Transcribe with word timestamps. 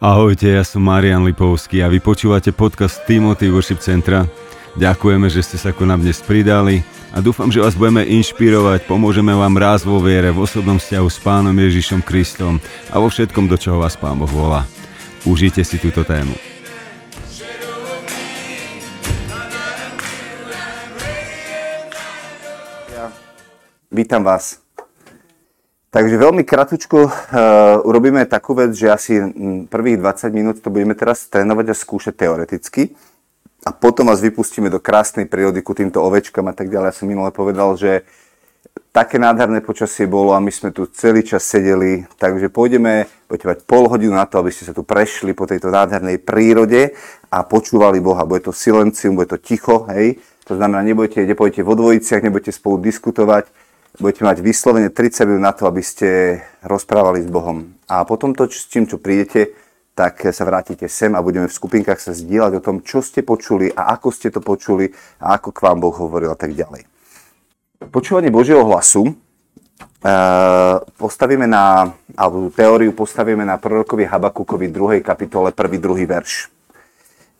Ahojte, 0.00 0.48
ja 0.48 0.64
som 0.64 0.80
Marian 0.80 1.28
Lipovský 1.28 1.84
a 1.84 1.92
vy 1.92 2.00
počúvate 2.00 2.56
podcast 2.56 3.04
Timothy 3.04 3.52
Worship 3.52 3.84
Centra. 3.84 4.24
Ďakujeme, 4.80 5.28
že 5.28 5.44
ste 5.44 5.60
sa 5.60 5.76
ku 5.76 5.84
nám 5.84 6.00
dnes 6.00 6.24
pridali 6.24 6.80
a 7.12 7.20
dúfam, 7.20 7.52
že 7.52 7.60
vás 7.60 7.76
budeme 7.76 8.08
inšpirovať, 8.08 8.88
pomôžeme 8.88 9.36
vám 9.36 9.60
rásť 9.60 9.84
vo 9.84 10.00
viere, 10.00 10.32
v 10.32 10.40
osobnom 10.40 10.80
vzťahu 10.80 11.04
s 11.04 11.20
Pánom 11.20 11.52
Ježišom 11.52 12.00
Kristom 12.00 12.64
a 12.88 12.96
vo 12.96 13.12
všetkom, 13.12 13.44
do 13.44 13.60
čoho 13.60 13.84
vás 13.84 13.92
Pán 14.00 14.16
Boh 14.16 14.32
volá. 14.32 14.64
Užite 15.28 15.60
si 15.68 15.76
túto 15.76 16.00
tému. 16.00 16.32
Vítam 23.92 24.24
vás. 24.24 24.59
Takže 25.90 26.22
veľmi 26.22 26.46
kratučko 26.46 26.98
uh, 27.02 27.10
urobíme 27.82 28.22
takú 28.30 28.54
vec, 28.54 28.70
že 28.78 28.94
asi 28.94 29.18
prvých 29.66 29.98
20 29.98 30.30
minút 30.30 30.56
to 30.62 30.70
budeme 30.70 30.94
teraz 30.94 31.26
trénovať 31.26 31.66
a 31.66 31.74
skúšať 31.74 32.14
teoreticky 32.14 32.94
a 33.66 33.74
potom 33.74 34.06
vás 34.06 34.22
vypustíme 34.22 34.70
do 34.70 34.78
krásnej 34.78 35.26
prírody 35.26 35.66
ku 35.66 35.74
týmto 35.74 35.98
ovečkám 35.98 36.46
a 36.46 36.54
tak 36.54 36.70
ďalej. 36.70 36.94
Ja 36.94 36.96
som 36.96 37.10
minule 37.10 37.34
povedal, 37.34 37.74
že 37.74 38.06
také 38.94 39.18
nádherné 39.18 39.66
počasie 39.66 40.06
bolo 40.06 40.30
a 40.30 40.38
my 40.38 40.54
sme 40.54 40.70
tu 40.70 40.86
celý 40.88 41.26
čas 41.26 41.42
sedeli, 41.42 42.06
takže 42.22 42.54
pôjdeme, 42.54 43.10
budete 43.26 43.50
mať 43.50 43.58
pol 43.66 43.90
hodinu 43.90 44.14
na 44.14 44.30
to, 44.30 44.40
aby 44.40 44.54
ste 44.54 44.64
sa 44.64 44.72
tu 44.72 44.86
prešli 44.86 45.34
po 45.34 45.44
tejto 45.44 45.74
nádhernej 45.74 46.22
prírode 46.22 46.94
a 47.34 47.42
počúvali 47.42 47.98
Boha. 47.98 48.22
Bude 48.22 48.46
to 48.46 48.54
silencium, 48.54 49.18
bude 49.18 49.34
to 49.34 49.42
ticho, 49.42 49.90
hej. 49.90 50.22
To 50.48 50.54
znamená, 50.54 50.86
nebudete, 50.86 51.26
nepôjdete 51.26 51.66
vo 51.66 51.74
dvojiciach, 51.74 52.22
nebudete 52.22 52.54
spolu 52.54 52.78
diskutovať, 52.78 53.50
budete 53.98 54.22
mať 54.22 54.38
vyslovene 54.44 54.92
30 54.92 55.26
minút 55.26 55.42
na 55.42 55.50
to, 55.50 55.66
aby 55.66 55.82
ste 55.82 56.38
rozprávali 56.62 57.24
s 57.24 57.28
Bohom. 57.28 57.74
A 57.90 58.06
potom 58.06 58.36
to, 58.36 58.46
s 58.46 58.70
čím 58.70 58.86
čo 58.86 59.02
prídete, 59.02 59.56
tak 59.98 60.22
sa 60.22 60.46
vrátite 60.46 60.86
sem 60.86 61.10
a 61.16 61.24
budeme 61.24 61.50
v 61.50 61.56
skupinkách 61.56 61.98
sa 61.98 62.14
zdieľať 62.14 62.62
o 62.62 62.64
tom, 62.64 62.76
čo 62.86 63.02
ste 63.02 63.26
počuli 63.26 63.74
a 63.74 63.90
ako 63.98 64.08
ste 64.14 64.30
to 64.30 64.38
počuli 64.38 64.94
a 65.18 65.40
ako 65.40 65.50
k 65.50 65.62
vám 65.66 65.82
Boh 65.82 65.92
hovoril 65.92 66.30
a 66.30 66.38
tak 66.38 66.54
ďalej. 66.54 66.86
Počúvanie 67.90 68.30
Božieho 68.30 68.62
hlasu 68.62 69.10
eh, 69.10 70.76
postavíme 70.94 71.50
na, 71.50 71.90
alebo 72.14 72.52
teóriu 72.54 72.94
postavíme 72.94 73.42
na 73.42 73.58
prorokovi 73.58 74.06
Habakukovi 74.06 74.70
2. 74.70 75.02
kapitole 75.02 75.50
1. 75.50 75.58
2. 75.58 76.06
verš. 76.06 76.52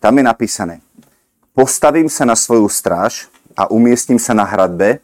Tam 0.01 0.17
je 0.17 0.23
napísané 0.25 0.81
Postavím 1.51 2.07
sa 2.07 2.23
na 2.23 2.31
svoju 2.31 2.63
stráž 2.71 3.27
a 3.59 3.67
umiestním 3.67 4.15
sa 4.15 4.31
na 4.31 4.47
hradbe, 4.47 5.03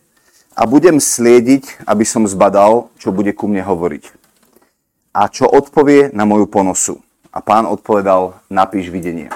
a 0.58 0.66
budem 0.66 0.98
sliediť, 0.98 1.86
aby 1.86 2.02
som 2.02 2.26
zbadal, 2.26 2.90
čo 2.98 3.14
bude 3.14 3.30
ku 3.38 3.46
mne 3.46 3.62
hovoriť. 3.62 4.10
A 5.14 5.30
čo 5.30 5.46
odpovie 5.46 6.10
na 6.18 6.26
moju 6.26 6.50
ponosu. 6.50 6.98
A 7.30 7.46
pán 7.46 7.70
odpovedal, 7.70 8.42
napíš 8.50 8.90
videnie. 8.90 9.30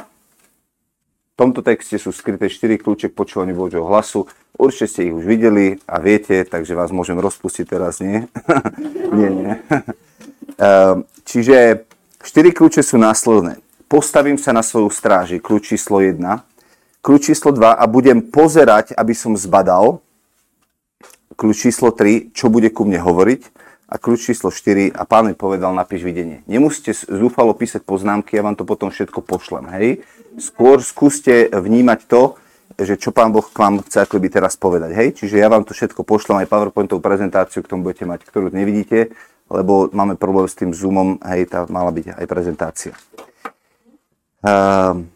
V 1.34 1.36
tomto 1.38 1.62
texte 1.62 2.02
sú 2.02 2.10
skryté 2.10 2.50
4 2.50 2.82
kľúče 2.82 3.14
k 3.14 3.18
počúvaniu 3.18 3.54
Božieho 3.54 3.86
hlasu. 3.86 4.26
Určite 4.58 4.90
ste 4.90 5.02
ich 5.10 5.16
už 5.16 5.26
videli 5.26 5.78
a 5.86 6.02
viete, 6.02 6.42
takže 6.42 6.74
vás 6.74 6.90
môžem 6.90 7.18
rozpustiť 7.22 7.66
teraz, 7.70 8.02
nie? 8.02 8.26
nie, 9.18 9.30
nie. 9.30 9.54
Ehm, 10.62 11.10
čiže 11.26 11.90
4 12.22 12.54
kľúče 12.54 12.86
sú 12.86 13.02
následné. 13.02 13.58
Postavím 13.90 14.38
sa 14.38 14.54
na 14.54 14.62
svoju 14.62 14.94
stráži, 14.94 15.42
kľúč 15.42 15.74
číslo 15.74 16.06
1. 16.06 16.22
Kľúč 17.02 17.34
číslo 17.34 17.50
2 17.50 17.82
a 17.82 17.84
budem 17.90 18.22
pozerať, 18.22 18.94
aby 18.94 19.18
som 19.18 19.34
zbadal, 19.34 20.06
kľúč 21.42 21.74
číslo 21.74 21.90
3, 21.90 22.38
čo 22.38 22.54
bude 22.54 22.70
ku 22.70 22.86
mne 22.86 23.02
hovoriť 23.02 23.42
a 23.90 23.98
kľúč 23.98 24.30
číslo 24.30 24.54
4 24.54 24.94
a 24.94 25.02
pán 25.10 25.26
mi 25.26 25.34
povedal, 25.34 25.74
napíš 25.74 26.06
videnie. 26.06 26.46
Nemusíte 26.46 26.94
zúfalo 26.94 27.58
písať 27.58 27.82
poznámky, 27.82 28.38
ja 28.38 28.46
vám 28.46 28.54
to 28.54 28.62
potom 28.62 28.94
všetko 28.94 29.26
pošlem, 29.26 29.66
hej. 29.74 30.06
Skôr 30.38 30.86
skúste 30.86 31.50
vnímať 31.50 32.06
to, 32.06 32.38
že 32.78 33.02
čo 33.02 33.10
pán 33.10 33.34
Boh 33.34 33.44
k 33.44 33.58
vám 33.58 33.82
chce 33.82 34.06
by 34.06 34.30
teraz 34.30 34.54
povedať, 34.54 34.94
hej. 34.94 35.18
Čiže 35.18 35.42
ja 35.42 35.50
vám 35.50 35.66
to 35.66 35.74
všetko 35.74 36.06
pošlem, 36.06 36.46
aj 36.46 36.52
PowerPointovú 36.54 37.02
prezentáciu, 37.02 37.66
k 37.66 37.74
tomu 37.74 37.90
budete 37.90 38.06
mať, 38.06 38.22
ktorú 38.22 38.54
nevidíte, 38.54 39.10
lebo 39.50 39.90
máme 39.92 40.22
problém 40.22 40.46
s 40.46 40.54
tým 40.54 40.72
Zoomom, 40.78 41.18
hej, 41.26 41.50
tá 41.50 41.66
mala 41.74 41.90
byť 41.90 42.22
aj 42.22 42.26
prezentácia. 42.30 42.94
Uh, 44.46 45.10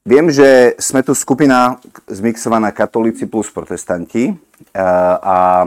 Viem, 0.00 0.32
že 0.32 0.80
sme 0.80 1.04
tu 1.04 1.12
skupina 1.12 1.76
zmixovaná 2.08 2.72
katolíci 2.72 3.28
plus 3.28 3.52
protestanti 3.52 4.32
a 4.74 5.66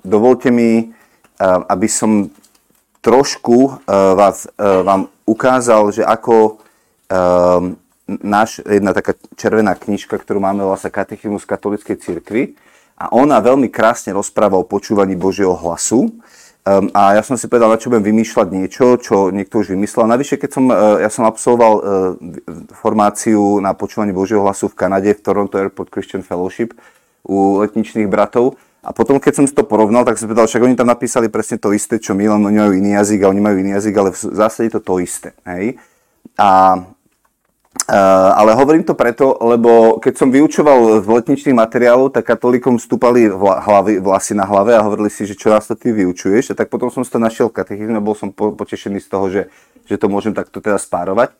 dovolte 0.00 0.48
mi, 0.48 0.92
aby 1.42 1.88
som 1.88 2.32
trošku 3.04 3.84
vás, 3.88 4.48
vám 4.58 5.12
ukázal, 5.28 5.92
že 5.92 6.02
ako 6.02 6.58
náš, 8.06 8.64
jedna 8.64 8.96
taká 8.96 9.14
červená 9.36 9.76
knižka, 9.76 10.16
ktorú 10.16 10.40
máme, 10.40 10.64
volá 10.64 10.80
sa 10.80 10.88
Katechymus 10.88 11.44
katolíckej 11.44 12.00
cirkvi 12.00 12.56
a 12.96 13.12
ona 13.12 13.42
veľmi 13.44 13.68
krásne 13.68 14.16
rozpráva 14.16 14.56
o 14.56 14.64
počúvaní 14.64 15.18
Božieho 15.18 15.52
hlasu 15.52 16.16
Um, 16.66 16.90
a 16.98 17.14
ja 17.14 17.22
som 17.22 17.38
si 17.38 17.46
povedal, 17.46 17.70
na 17.70 17.78
čo 17.78 17.94
budem 17.94 18.10
vymýšľať 18.10 18.48
niečo, 18.50 18.98
čo 18.98 19.30
niekto 19.30 19.62
už 19.62 19.70
vymyslel. 19.78 20.10
Navyše, 20.10 20.34
keď 20.34 20.50
som, 20.50 20.66
uh, 20.66 20.98
ja 20.98 21.06
som 21.06 21.22
absolvoval 21.22 21.72
uh, 21.78 21.82
formáciu 22.74 23.62
na 23.62 23.70
počúvanie 23.70 24.10
Božieho 24.10 24.42
hlasu 24.42 24.66
v 24.66 24.74
Kanade, 24.74 25.14
v 25.14 25.22
Toronto 25.22 25.62
Airport 25.62 25.94
Christian 25.94 26.26
Fellowship 26.26 26.74
u 27.26 27.60
letničných 27.60 28.06
bratov. 28.06 28.56
A 28.86 28.94
potom, 28.94 29.18
keď 29.18 29.42
som 29.42 29.46
si 29.50 29.54
to 29.54 29.66
porovnal, 29.66 30.06
tak 30.06 30.14
som 30.14 30.30
povedal, 30.30 30.46
však 30.46 30.62
oni 30.62 30.78
tam 30.78 30.86
napísali 30.86 31.26
presne 31.26 31.58
to 31.58 31.74
isté, 31.74 31.98
čo 31.98 32.14
my, 32.14 32.30
len 32.30 32.38
oni 32.38 32.58
majú 32.62 32.72
iný 32.78 32.94
jazyk 33.02 33.26
a 33.26 33.30
oni 33.34 33.42
majú 33.42 33.56
iný 33.58 33.74
jazyk, 33.74 33.94
ale 33.98 34.10
v 34.14 34.18
zásade 34.18 34.70
je 34.70 34.74
to 34.78 34.82
to 34.86 34.94
isté. 35.02 35.34
Hej? 35.42 35.82
A 36.38 36.78
Eh, 37.86 38.30
ale 38.34 38.58
hovorím 38.58 38.82
to 38.82 38.98
preto, 38.98 39.38
lebo 39.38 40.02
keď 40.02 40.18
som 40.18 40.34
vyučoval 40.34 41.06
v 41.06 41.08
letničných 41.22 41.54
materiálov, 41.54 42.10
tak 42.10 42.26
katolíkom 42.26 42.82
stúpali 42.82 43.30
hlavy, 43.30 44.02
vlasy 44.02 44.34
na 44.34 44.42
hlave 44.42 44.74
a 44.74 44.82
hovorili 44.82 45.06
si, 45.06 45.22
že 45.22 45.38
čo 45.38 45.54
nás 45.54 45.70
to 45.70 45.78
ty 45.78 45.94
vyučuješ. 45.94 46.50
A 46.50 46.58
tak 46.58 46.66
potom 46.66 46.90
som 46.90 47.06
si 47.06 47.14
to 47.14 47.22
našiel 47.22 47.46
v 47.46 47.62
katechizme 47.62 48.02
bol 48.02 48.18
som 48.18 48.34
po, 48.34 48.50
potešený 48.58 48.98
z 48.98 49.06
toho, 49.06 49.26
že, 49.30 49.42
že 49.86 50.02
to 50.02 50.10
môžem 50.10 50.34
takto 50.34 50.58
teda 50.58 50.82
spárovať. 50.82 51.30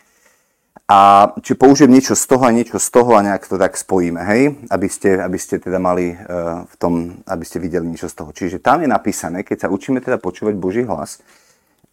A 0.86 1.34
či 1.42 1.58
použijem 1.58 1.90
niečo 1.90 2.14
z 2.14 2.30
toho 2.30 2.46
a 2.46 2.54
niečo 2.54 2.78
z 2.78 2.88
toho 2.94 3.18
a 3.18 3.24
nejak 3.26 3.50
to 3.50 3.58
tak 3.58 3.74
spojíme, 3.74 4.22
hej? 4.22 4.54
Aby 4.70 4.86
ste, 4.86 5.18
aby 5.18 5.34
ste 5.34 5.58
teda 5.58 5.82
mali 5.82 6.14
uh, 6.14 6.62
v 6.62 6.74
tom, 6.78 6.92
aby 7.26 7.42
ste 7.42 7.58
videli 7.58 7.90
niečo 7.90 8.06
z 8.06 8.14
toho. 8.14 8.30
Čiže 8.30 8.62
tam 8.62 8.86
je 8.86 8.88
napísané, 8.88 9.42
keď 9.42 9.66
sa 9.66 9.72
učíme 9.74 9.98
teda 9.98 10.22
počúvať 10.22 10.54
Boží 10.54 10.86
hlas, 10.86 11.18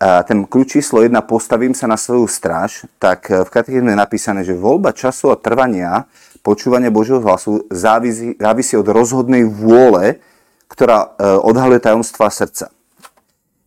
ten 0.04 0.44
kľúč 0.44 0.80
číslo 0.80 1.00
1, 1.00 1.16
postavím 1.24 1.72
sa 1.72 1.88
na 1.88 1.96
svoju 1.96 2.28
stráž, 2.28 2.90
tak 3.00 3.30
v 3.30 3.48
katechizme 3.48 3.96
je 3.96 4.00
napísané, 4.00 4.42
že 4.44 4.58
voľba 4.58 4.92
času 4.92 5.32
a 5.32 5.40
trvania 5.40 6.10
počúvania 6.44 6.92
Božieho 6.92 7.24
hlasu 7.24 7.64
závisí, 7.72 8.36
závisí 8.36 8.76
od 8.76 8.88
rozhodnej 8.92 9.48
vôle, 9.48 10.20
ktorá 10.68 11.16
e, 11.16 11.40
odhaluje 11.40 11.80
tajomstva 11.80 12.28
srdca. 12.28 12.68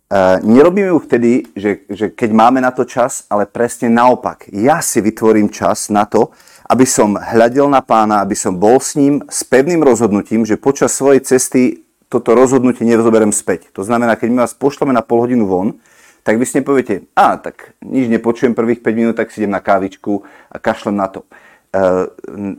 E, 0.06 0.38
nerobíme 0.46 0.94
ju 0.94 0.98
vtedy, 1.02 1.30
že, 1.58 1.82
že 1.90 2.06
keď 2.14 2.30
máme 2.30 2.62
na 2.62 2.70
to 2.70 2.86
čas, 2.86 3.26
ale 3.26 3.42
presne 3.42 3.90
naopak. 3.90 4.46
Ja 4.54 4.78
si 4.78 5.02
vytvorím 5.02 5.50
čas 5.50 5.90
na 5.90 6.06
to, 6.06 6.30
aby 6.70 6.86
som 6.86 7.18
hľadel 7.18 7.66
na 7.66 7.82
pána, 7.82 8.22
aby 8.22 8.38
som 8.38 8.54
bol 8.54 8.78
s 8.78 8.94
ním 8.94 9.22
s 9.26 9.42
pevným 9.42 9.82
rozhodnutím, 9.82 10.46
že 10.46 10.58
počas 10.58 10.94
svojej 10.94 11.22
cesty 11.26 11.86
toto 12.06 12.38
rozhodnutie 12.38 12.86
nezoberiem 12.86 13.34
späť. 13.34 13.74
To 13.74 13.82
znamená, 13.82 14.14
keď 14.14 14.28
my 14.30 14.38
vás 14.46 14.54
pošleme 14.54 14.94
na 14.94 15.02
pol 15.02 15.26
hodinu 15.26 15.46
von, 15.46 15.74
tak 16.22 16.38
vy 16.38 16.46
si 16.46 16.58
nepoviete, 16.58 17.06
a 17.14 17.38
tak 17.38 17.74
nič 17.82 18.10
nepočujem 18.10 18.54
prvých 18.54 18.82
5 18.82 18.98
minút, 18.98 19.14
tak 19.18 19.30
si 19.30 19.42
idem 19.42 19.54
na 19.54 19.62
kávičku 19.62 20.26
a 20.50 20.58
kašlem 20.58 20.98
na 20.98 21.06
to. 21.06 21.26
E, 21.70 21.82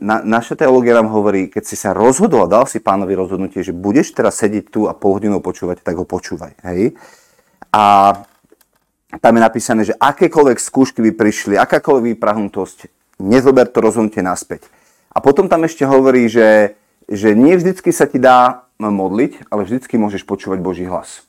na, 0.03 0.23
naša 0.23 0.55
teológia 0.55 0.95
nám 0.95 1.11
hovorí, 1.11 1.51
keď 1.51 1.63
si 1.67 1.75
sa 1.75 1.91
rozhodol 1.91 2.47
a 2.47 2.51
dal 2.51 2.63
si 2.67 2.79
pánovi 2.79 3.15
rozhodnutie, 3.15 3.63
že 3.63 3.75
budeš 3.75 4.15
teraz 4.15 4.39
sedieť 4.39 4.71
tu 4.71 4.87
a 4.87 4.95
pol 4.95 5.19
hodinu 5.19 5.43
počúvať, 5.43 5.83
tak 5.83 5.99
ho 5.99 6.07
počúvaj. 6.07 6.59
Hej? 6.63 6.95
A 7.77 7.83
tam 9.21 9.37
je 9.37 9.45
napísané, 9.45 9.81
že 9.85 9.93
akékoľvek 9.93 10.57
skúšky 10.57 11.05
by 11.05 11.11
prišli, 11.13 11.53
akákoľvek 11.61 12.17
vyprahnutosť, 12.17 12.89
nezober 13.21 13.69
to 13.69 13.85
rozhodnutie 13.85 14.25
naspäť. 14.25 14.65
A 15.13 15.21
potom 15.21 15.45
tam 15.45 15.61
ešte 15.69 15.85
hovorí, 15.85 16.25
že, 16.25 16.73
že 17.05 17.37
nie 17.37 17.53
vždycky 17.53 17.93
sa 17.93 18.09
ti 18.09 18.17
dá 18.17 18.65
modliť, 18.81 19.53
ale 19.53 19.69
vždycky 19.69 20.01
môžeš 20.01 20.25
počúvať 20.25 20.57
Boží 20.65 20.89
hlas 20.89 21.27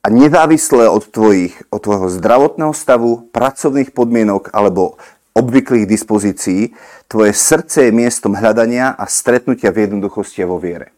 a 0.00 0.06
nezávisle 0.08 0.88
od, 0.88 1.04
tvojich, 1.04 1.60
od 1.68 1.80
tvojho 1.84 2.08
zdravotného 2.08 2.72
stavu, 2.72 3.28
pracovných 3.32 3.92
podmienok 3.92 4.48
alebo 4.56 4.96
obvyklých 5.36 5.86
dispozícií, 5.86 6.72
tvoje 7.06 7.32
srdce 7.36 7.88
je 7.88 7.92
miestom 7.92 8.34
hľadania 8.34 8.96
a 8.96 9.04
stretnutia 9.06 9.70
v 9.70 9.86
jednoduchosti 9.86 10.42
a 10.42 10.50
vo 10.50 10.56
viere. 10.56 10.90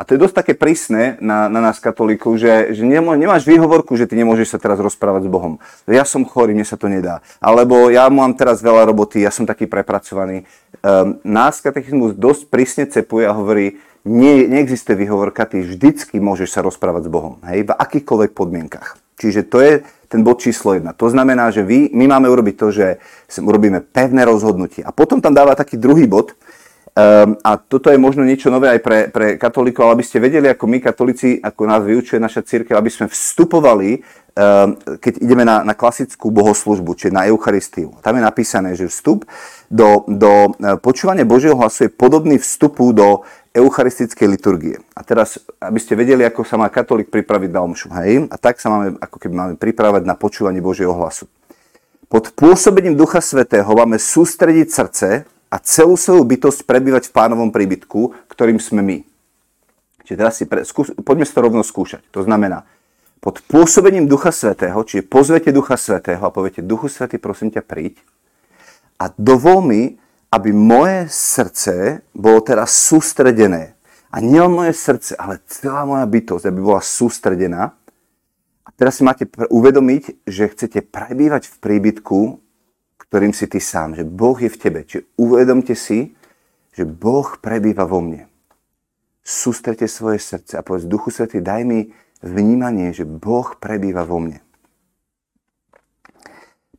A 0.00 0.08
to 0.08 0.16
je 0.16 0.22
dosť 0.24 0.36
také 0.40 0.52
prísne 0.56 1.20
na, 1.20 1.52
na 1.52 1.60
nás 1.60 1.76
katolíkov, 1.76 2.40
že, 2.40 2.72
že 2.72 2.88
nemáš 2.88 3.44
výhovorku, 3.44 4.00
že 4.00 4.08
ty 4.08 4.16
nemôžeš 4.16 4.56
sa 4.56 4.58
teraz 4.58 4.80
rozprávať 4.80 5.28
s 5.28 5.32
Bohom. 5.36 5.60
Ja 5.84 6.08
som 6.08 6.24
chorý, 6.24 6.56
mne 6.56 6.64
sa 6.64 6.80
to 6.80 6.88
nedá. 6.88 7.20
Alebo 7.36 7.92
ja 7.92 8.08
mám 8.08 8.32
teraz 8.32 8.64
veľa 8.64 8.88
roboty, 8.88 9.20
ja 9.20 9.28
som 9.28 9.44
taký 9.44 9.68
prepracovaný. 9.68 10.48
Um, 10.80 11.20
nás 11.20 11.60
katechizmus 11.60 12.16
dosť 12.16 12.48
prísne 12.48 12.88
cepuje 12.88 13.28
a 13.28 13.36
hovorí, 13.36 13.76
nie, 14.08 14.48
neexistuje 14.48 14.96
výhovorka, 15.04 15.44
ty 15.44 15.60
vždycky 15.60 16.16
môžeš 16.16 16.48
sa 16.48 16.64
rozprávať 16.64 17.04
s 17.04 17.12
Bohom, 17.12 17.36
hej, 17.44 17.68
v 17.68 17.76
akýchkoľvek 17.76 18.32
podmienkach. 18.32 18.96
Čiže 19.20 19.52
to 19.52 19.60
je 19.60 19.84
ten 20.08 20.24
bod 20.24 20.40
číslo 20.40 20.80
jedna. 20.80 20.96
To 20.96 21.12
znamená, 21.12 21.52
že 21.52 21.60
vy, 21.60 21.92
my 21.92 22.08
máme 22.08 22.32
urobiť 22.32 22.54
to, 22.56 22.72
že 22.72 22.86
urobíme 23.36 23.84
pevné 23.84 24.24
rozhodnutie. 24.24 24.80
A 24.80 24.96
potom 24.96 25.20
tam 25.20 25.36
dáva 25.36 25.52
taký 25.52 25.76
druhý 25.76 26.08
bod, 26.08 26.32
Um, 26.90 27.38
a 27.46 27.54
toto 27.54 27.86
je 27.86 28.02
možno 28.02 28.26
niečo 28.26 28.50
nové 28.50 28.66
aj 28.66 28.80
pre, 28.82 28.98
pre 29.14 29.26
katolíkov, 29.38 29.94
aby 29.94 30.02
ste 30.02 30.18
vedeli, 30.18 30.50
ako 30.50 30.66
my 30.66 30.82
katolíci, 30.82 31.38
ako 31.38 31.62
nás 31.70 31.86
vyučuje 31.86 32.18
naša 32.18 32.42
církev, 32.42 32.74
aby 32.74 32.90
sme 32.90 33.06
vstupovali, 33.06 34.02
um, 34.02 34.74
keď 34.98 35.22
ideme 35.22 35.46
na, 35.46 35.62
na 35.62 35.78
klasickú 35.78 36.34
bohoslužbu, 36.34 36.98
čiže 36.98 37.14
na 37.14 37.30
Eucharistiu. 37.30 37.94
Tam 38.02 38.18
je 38.18 38.26
napísané, 38.26 38.74
že 38.74 38.90
vstup 38.90 39.22
do, 39.70 40.02
do 40.10 40.50
e, 40.58 40.82
počúvania 40.82 41.22
Božieho 41.22 41.54
hlasu 41.54 41.86
je 41.86 41.94
podobný 41.94 42.42
vstupu 42.42 42.90
do 42.90 43.22
eucharistickej 43.54 44.26
liturgie. 44.26 44.76
A 44.98 45.06
teraz, 45.06 45.38
aby 45.62 45.78
ste 45.78 45.94
vedeli, 45.94 46.26
ako 46.26 46.42
sa 46.42 46.58
má 46.58 46.66
katolík 46.66 47.06
pripraviť 47.06 47.50
na 47.54 47.60
omšu. 47.62 47.86
Hej? 48.02 48.26
A 48.30 48.36
tak 48.38 48.58
sa 48.58 48.66
máme, 48.66 48.98
ako 48.98 49.16
keby 49.22 49.34
máme 49.34 49.54
pripravať 49.54 50.02
na 50.02 50.18
počúvanie 50.18 50.58
Božieho 50.58 50.90
hlasu. 50.90 51.30
Pod 52.10 52.34
pôsobením 52.34 52.98
Ducha 52.98 53.22
Svetého 53.22 53.70
máme 53.70 53.94
sústrediť 53.94 54.68
srdce 54.74 55.08
a 55.50 55.56
celú 55.58 55.98
svoju 55.98 56.22
bytosť 56.22 56.62
prebývať 56.64 57.10
v 57.10 57.14
pánovom 57.14 57.50
príbytku, 57.50 58.30
ktorým 58.30 58.62
sme 58.62 58.80
my. 58.86 58.98
Čiže 60.06 60.16
teraz 60.16 60.34
si 60.38 60.44
pre, 60.46 60.62
skús, 60.62 60.94
poďme 61.02 61.26
si 61.26 61.34
to 61.34 61.42
rovno 61.42 61.66
skúšať. 61.66 62.06
To 62.14 62.22
znamená, 62.22 62.64
pod 63.20 63.42
pôsobením 63.44 64.08
Ducha 64.08 64.32
Svetého, 64.32 64.80
čiže 64.86 65.04
pozvete 65.04 65.52
Ducha 65.52 65.76
Svetého 65.76 66.22
a 66.22 66.32
poviete, 66.32 66.64
Duchu 66.64 66.88
Svetý, 66.88 67.20
prosím 67.20 67.52
ťa, 67.52 67.66
príď 67.66 68.00
a 69.00 69.08
dovol 69.16 69.64
mi, 69.64 69.82
aby 70.28 70.52
moje 70.52 71.08
srdce 71.08 72.04
bolo 72.12 72.44
teraz 72.44 72.76
sústredené. 72.76 73.74
A 74.12 74.20
nielen 74.20 74.52
moje 74.52 74.76
srdce, 74.76 75.16
ale 75.16 75.40
celá 75.48 75.88
moja 75.88 76.04
bytosť, 76.04 76.44
aby 76.50 76.60
bola 76.60 76.82
sústredená. 76.84 77.72
A 78.66 78.68
teraz 78.76 79.00
si 79.00 79.02
máte 79.06 79.24
uvedomiť, 79.48 80.28
že 80.28 80.52
chcete 80.52 80.84
prebývať 80.84 81.48
v 81.48 81.56
príbytku, 81.58 82.18
ktorým 83.10 83.34
si 83.34 83.50
ty 83.50 83.58
sám, 83.58 83.98
že 83.98 84.06
Boh 84.06 84.38
je 84.38 84.46
v 84.46 84.60
tebe. 84.60 84.80
Čiže 84.86 85.02
uvedomte 85.18 85.74
si, 85.74 86.14
že 86.78 86.86
Boh 86.86 87.26
prebýva 87.42 87.82
vo 87.82 87.98
mne. 87.98 88.30
Sústrete 89.26 89.90
svoje 89.90 90.22
srdce 90.22 90.54
a 90.54 90.62
povedz, 90.62 90.86
Duchu 90.86 91.10
Svetý, 91.10 91.42
daj 91.42 91.66
mi 91.66 91.90
vnímanie, 92.22 92.94
že 92.94 93.02
Boh 93.02 93.58
prebýva 93.58 94.06
vo 94.06 94.22
mne. 94.22 94.38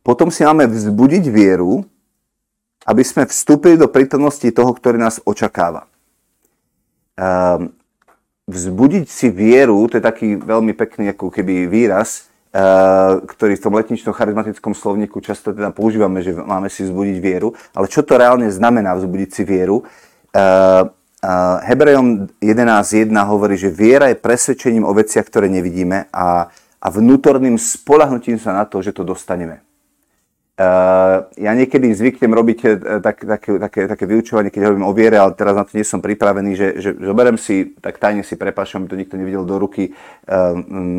Potom 0.00 0.32
si 0.32 0.40
máme 0.42 0.66
vzbudiť 0.72 1.24
vieru, 1.28 1.84
aby 2.88 3.04
sme 3.04 3.28
vstúpili 3.28 3.76
do 3.76 3.86
prítomnosti 3.86 4.48
toho, 4.48 4.72
ktorý 4.72 4.96
nás 4.98 5.20
očakáva. 5.22 5.84
Um, 7.14 7.76
vzbudiť 8.48 9.04
si 9.06 9.28
vieru, 9.28 9.84
to 9.86 10.00
je 10.00 10.08
taký 10.08 10.40
veľmi 10.40 10.72
pekný 10.72 11.12
ako 11.12 11.28
keby 11.28 11.68
výraz, 11.68 12.31
ktorý 13.24 13.56
v 13.56 13.64
tom 13.64 13.72
letničnom 13.72 14.12
charizmatickom 14.12 14.76
slovníku 14.76 15.24
často 15.24 15.56
teda 15.56 15.72
používame, 15.72 16.20
že 16.20 16.36
máme 16.36 16.68
si 16.68 16.84
vzbudiť 16.84 17.16
vieru. 17.16 17.56
Ale 17.72 17.88
čo 17.88 18.04
to 18.04 18.20
reálne 18.20 18.52
znamená 18.52 18.92
vzbudiť 18.92 19.28
si 19.32 19.42
vieru? 19.48 19.80
Uh, 20.32 20.84
uh, 21.24 21.64
Hebrejom 21.64 22.28
11.1 22.44 23.08
hovorí, 23.24 23.56
že 23.56 23.72
viera 23.72 24.12
je 24.12 24.20
presvedčením 24.20 24.84
o 24.84 24.92
veciach, 24.92 25.24
ktoré 25.24 25.48
nevidíme 25.48 26.12
a, 26.12 26.52
a 26.76 26.86
vnútorným 26.92 27.56
spolahnutím 27.56 28.36
sa 28.36 28.52
na 28.52 28.68
to, 28.68 28.84
že 28.84 28.92
to 28.92 29.00
dostaneme. 29.00 29.64
Ja 31.40 31.52
niekedy 31.56 31.96
zvyknem 31.96 32.28
robiť 32.28 32.58
uh, 32.60 32.72
tak, 33.00 33.24
také, 33.24 33.56
také, 33.56 33.80
také 33.88 34.04
vyučovanie, 34.04 34.52
keď 34.52 34.68
hovorím 34.68 34.84
o 34.84 34.92
viere, 34.92 35.16
ale 35.16 35.32
teraz 35.32 35.56
na 35.56 35.64
to 35.64 35.72
nie 35.72 35.86
som 35.86 36.04
pripravený, 36.04 36.52
že, 36.52 36.68
že 36.76 36.90
zoberiem 36.92 37.40
si, 37.40 37.72
tak 37.80 37.96
tajne 37.96 38.20
si 38.20 38.36
aby 38.36 38.86
to 38.86 39.00
nikto 39.00 39.16
nevidel 39.16 39.48
do 39.48 39.56
ruky, 39.56 39.96
uh, 40.28 40.52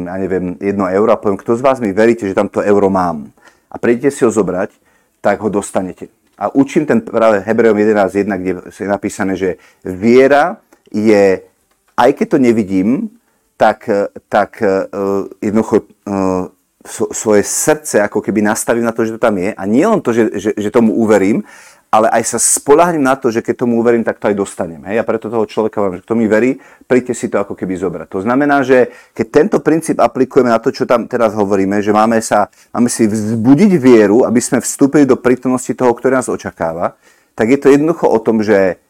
ja 0.10 0.16
neviem, 0.18 0.58
jedno 0.58 0.90
euro 0.90 1.14
a 1.14 1.22
poviem, 1.22 1.38
kto 1.38 1.54
z 1.54 1.62
vás 1.62 1.78
mi 1.78 1.94
veríte, 1.94 2.26
že 2.26 2.34
tamto 2.34 2.66
euro 2.66 2.90
mám. 2.90 3.30
A 3.70 3.78
prídete 3.78 4.10
si 4.10 4.26
ho 4.26 4.34
zobrať, 4.34 4.74
tak 5.22 5.38
ho 5.46 5.54
dostanete. 5.54 6.10
A 6.34 6.50
učím 6.50 6.90
ten 6.90 7.06
práve 7.06 7.46
Hebrejom 7.46 7.78
11.1, 7.78 8.26
kde 8.42 8.52
je 8.74 8.90
napísané, 8.90 9.38
že 9.38 9.62
viera 9.86 10.58
je, 10.90 11.46
aj 11.94 12.10
keď 12.18 12.26
to 12.26 12.38
nevidím, 12.42 13.22
tak, 13.54 13.86
tak 14.34 14.58
uh, 14.66 15.30
jednoducho 15.38 15.86
uh, 16.10 16.50
svoje 16.88 17.48
srdce 17.48 18.04
ako 18.04 18.20
keby 18.20 18.44
nastavím 18.44 18.84
na 18.84 18.92
to, 18.92 19.08
že 19.08 19.16
to 19.16 19.22
tam 19.24 19.40
je. 19.40 19.56
A 19.56 19.64
nie 19.64 19.88
len 19.88 20.04
to, 20.04 20.12
že, 20.12 20.36
že, 20.36 20.52
že 20.56 20.70
tomu 20.70 20.92
uverím, 21.00 21.48
ale 21.94 22.10
aj 22.10 22.24
sa 22.26 22.40
spolahnem 22.42 23.06
na 23.06 23.14
to, 23.14 23.30
že 23.30 23.46
keď 23.46 23.64
tomu 23.64 23.78
uverím, 23.78 24.02
tak 24.02 24.18
to 24.18 24.26
aj 24.26 24.34
dostanem. 24.34 24.82
Hej? 24.90 24.98
A 24.98 25.06
preto 25.06 25.30
toho 25.30 25.46
človeka 25.46 25.78
vám, 25.78 26.02
že 26.02 26.02
kto 26.02 26.18
mi 26.18 26.26
verí, 26.26 26.58
príďte 26.90 27.14
si 27.14 27.30
to 27.30 27.38
ako 27.38 27.54
keby 27.54 27.78
zobrať. 27.78 28.10
To 28.18 28.26
znamená, 28.26 28.66
že 28.66 28.90
keď 29.14 29.28
tento 29.30 29.58
princíp 29.62 30.02
aplikujeme 30.02 30.50
na 30.50 30.58
to, 30.58 30.74
čo 30.74 30.90
tam 30.90 31.06
teraz 31.06 31.38
hovoríme, 31.38 31.86
že 31.86 31.94
máme, 31.94 32.18
sa, 32.18 32.50
máme 32.74 32.90
si 32.90 33.06
vzbudiť 33.06 33.72
vieru, 33.78 34.26
aby 34.26 34.42
sme 34.42 34.58
vstúpili 34.58 35.06
do 35.06 35.22
prítomnosti 35.22 35.70
toho, 35.78 35.94
ktorý 35.94 36.18
nás 36.18 36.34
očakáva, 36.34 36.98
tak 37.38 37.54
je 37.54 37.62
to 37.62 37.70
jednoducho 37.70 38.10
o 38.10 38.18
tom, 38.18 38.42
že 38.42 38.82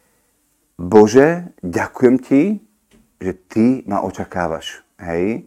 Bože, 0.80 1.52
ďakujem 1.60 2.16
ti, 2.24 2.42
že 3.20 3.36
ty 3.46 3.84
ma 3.84 4.00
očakávaš. 4.00 4.80
Hej? 4.96 5.44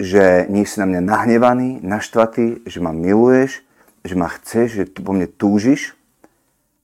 Že 0.00 0.48
nie 0.48 0.64
si 0.64 0.80
na 0.80 0.88
mňa 0.88 1.00
nahnevaný, 1.04 1.84
naštvatý, 1.84 2.64
že 2.64 2.80
ma 2.80 2.88
miluješ, 2.88 3.60
že 4.00 4.14
ma 4.16 4.32
chceš, 4.32 4.68
že 4.72 4.84
po 4.88 5.12
mne 5.12 5.28
túžiš. 5.28 5.92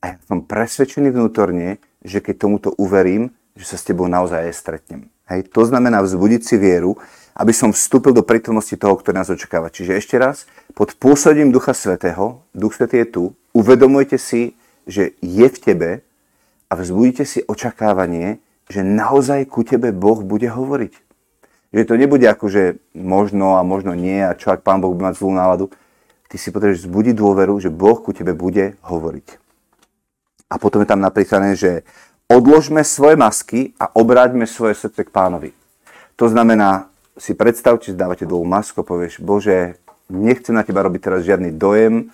A 0.04 0.12
ja 0.12 0.14
som 0.28 0.44
presvedčený 0.44 1.16
vnútorne, 1.16 1.80
že 2.04 2.20
keď 2.20 2.44
tomuto 2.44 2.76
uverím, 2.76 3.32
že 3.56 3.64
sa 3.64 3.80
s 3.80 3.88
tebou 3.88 4.04
naozaj 4.04 4.52
aj 4.52 4.52
stretnem. 4.52 5.08
Hej, 5.32 5.48
to 5.48 5.64
znamená 5.64 6.04
vzbudiť 6.04 6.40
si 6.44 6.60
vieru, 6.60 7.00
aby 7.32 7.56
som 7.56 7.72
vstúpil 7.72 8.12
do 8.12 8.20
prítomnosti 8.20 8.76
toho, 8.76 8.94
ktorý 9.00 9.16
nás 9.16 9.32
očakáva. 9.32 9.72
Čiže 9.72 9.96
ešte 9.96 10.20
raz, 10.20 10.44
pod 10.76 10.92
pôsobením 11.00 11.56
Ducha 11.56 11.72
Svetého, 11.72 12.44
Duch 12.52 12.76
Svetý 12.76 13.00
je 13.00 13.08
tu, 13.08 13.22
uvedomujte 13.56 14.20
si, 14.20 14.52
že 14.84 15.16
je 15.24 15.46
v 15.48 15.56
tebe 15.56 15.90
a 16.68 16.72
vzbudíte 16.76 17.24
si 17.24 17.40
očakávanie, 17.48 18.44
že 18.68 18.84
naozaj 18.84 19.48
ku 19.48 19.64
tebe 19.64 19.88
Boh 19.88 20.20
bude 20.20 20.52
hovoriť. 20.52 21.05
Že 21.76 21.92
to 21.92 22.00
nebude 22.00 22.24
ako, 22.24 22.48
že 22.48 22.80
možno 22.96 23.60
a 23.60 23.62
možno 23.62 23.92
nie 23.92 24.24
a 24.24 24.32
čo 24.32 24.48
ak 24.48 24.64
Pán 24.64 24.80
Boh 24.80 24.96
bude 24.96 25.12
mať 25.12 25.20
zlú 25.20 25.36
náladu. 25.36 25.68
Ty 26.32 26.40
si 26.40 26.48
potrebuješ 26.48 26.88
zbudiť 26.88 27.12
dôveru, 27.12 27.60
že 27.60 27.68
Boh 27.68 28.00
ku 28.00 28.16
tebe 28.16 28.32
bude 28.32 28.80
hovoriť. 28.80 29.36
A 30.48 30.56
potom 30.56 30.80
je 30.80 30.88
tam 30.88 31.04
napísané, 31.04 31.52
že 31.52 31.84
odložme 32.32 32.80
svoje 32.80 33.20
masky 33.20 33.76
a 33.76 33.92
obráťme 33.92 34.48
svoje 34.48 34.72
srdce 34.72 35.04
k 35.04 35.12
pánovi. 35.12 35.52
To 36.16 36.32
znamená, 36.32 36.88
si 37.20 37.36
predstav, 37.36 37.76
či 37.84 37.92
zdávate 37.92 38.24
dolu 38.24 38.48
masku 38.48 38.80
a 38.80 38.88
povieš, 38.88 39.20
Bože, 39.20 39.76
nechcem 40.08 40.56
na 40.56 40.64
teba 40.64 40.80
robiť 40.80 41.00
teraz 41.12 41.28
žiadny 41.28 41.52
dojem, 41.52 42.08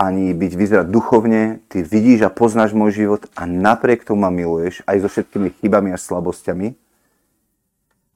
ani 0.00 0.32
byť 0.32 0.52
vyzerať 0.56 0.86
duchovne, 0.88 1.60
ty 1.68 1.84
vidíš 1.84 2.24
a 2.24 2.32
poznáš 2.32 2.72
môj 2.72 3.04
život 3.04 3.28
a 3.36 3.44
napriek 3.44 4.08
tomu 4.08 4.24
ma 4.24 4.32
miluješ 4.32 4.80
aj 4.88 4.96
so 5.04 5.08
všetkými 5.12 5.60
chybami 5.60 5.92
a 5.92 6.00
slabosťami 6.00 6.83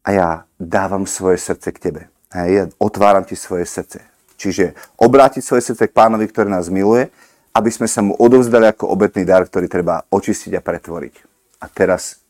a 0.05 0.09
ja 0.12 0.28
dávam 0.59 1.07
svoje 1.07 1.38
srdce 1.38 1.69
k 1.73 1.78
tebe. 1.78 2.02
Hej, 2.35 2.50
ja 2.52 2.64
otváram 2.76 3.25
ti 3.25 3.37
svoje 3.37 3.64
srdce. 3.64 4.05
Čiže 4.38 4.76
obrátiť 5.00 5.43
svoje 5.43 5.67
srdce 5.67 5.90
k 5.90 5.97
pánovi, 5.97 6.28
ktorý 6.31 6.52
nás 6.52 6.71
miluje, 6.71 7.11
aby 7.57 7.71
sme 7.75 7.90
sa 7.90 8.05
mu 8.05 8.14
odovzdali 8.14 8.71
ako 8.71 8.87
obetný 8.87 9.26
dar, 9.26 9.43
ktorý 9.43 9.67
treba 9.67 10.07
očistiť 10.12 10.55
a 10.55 10.62
pretvoriť. 10.62 11.14
A 11.59 11.67
teraz 11.67 12.23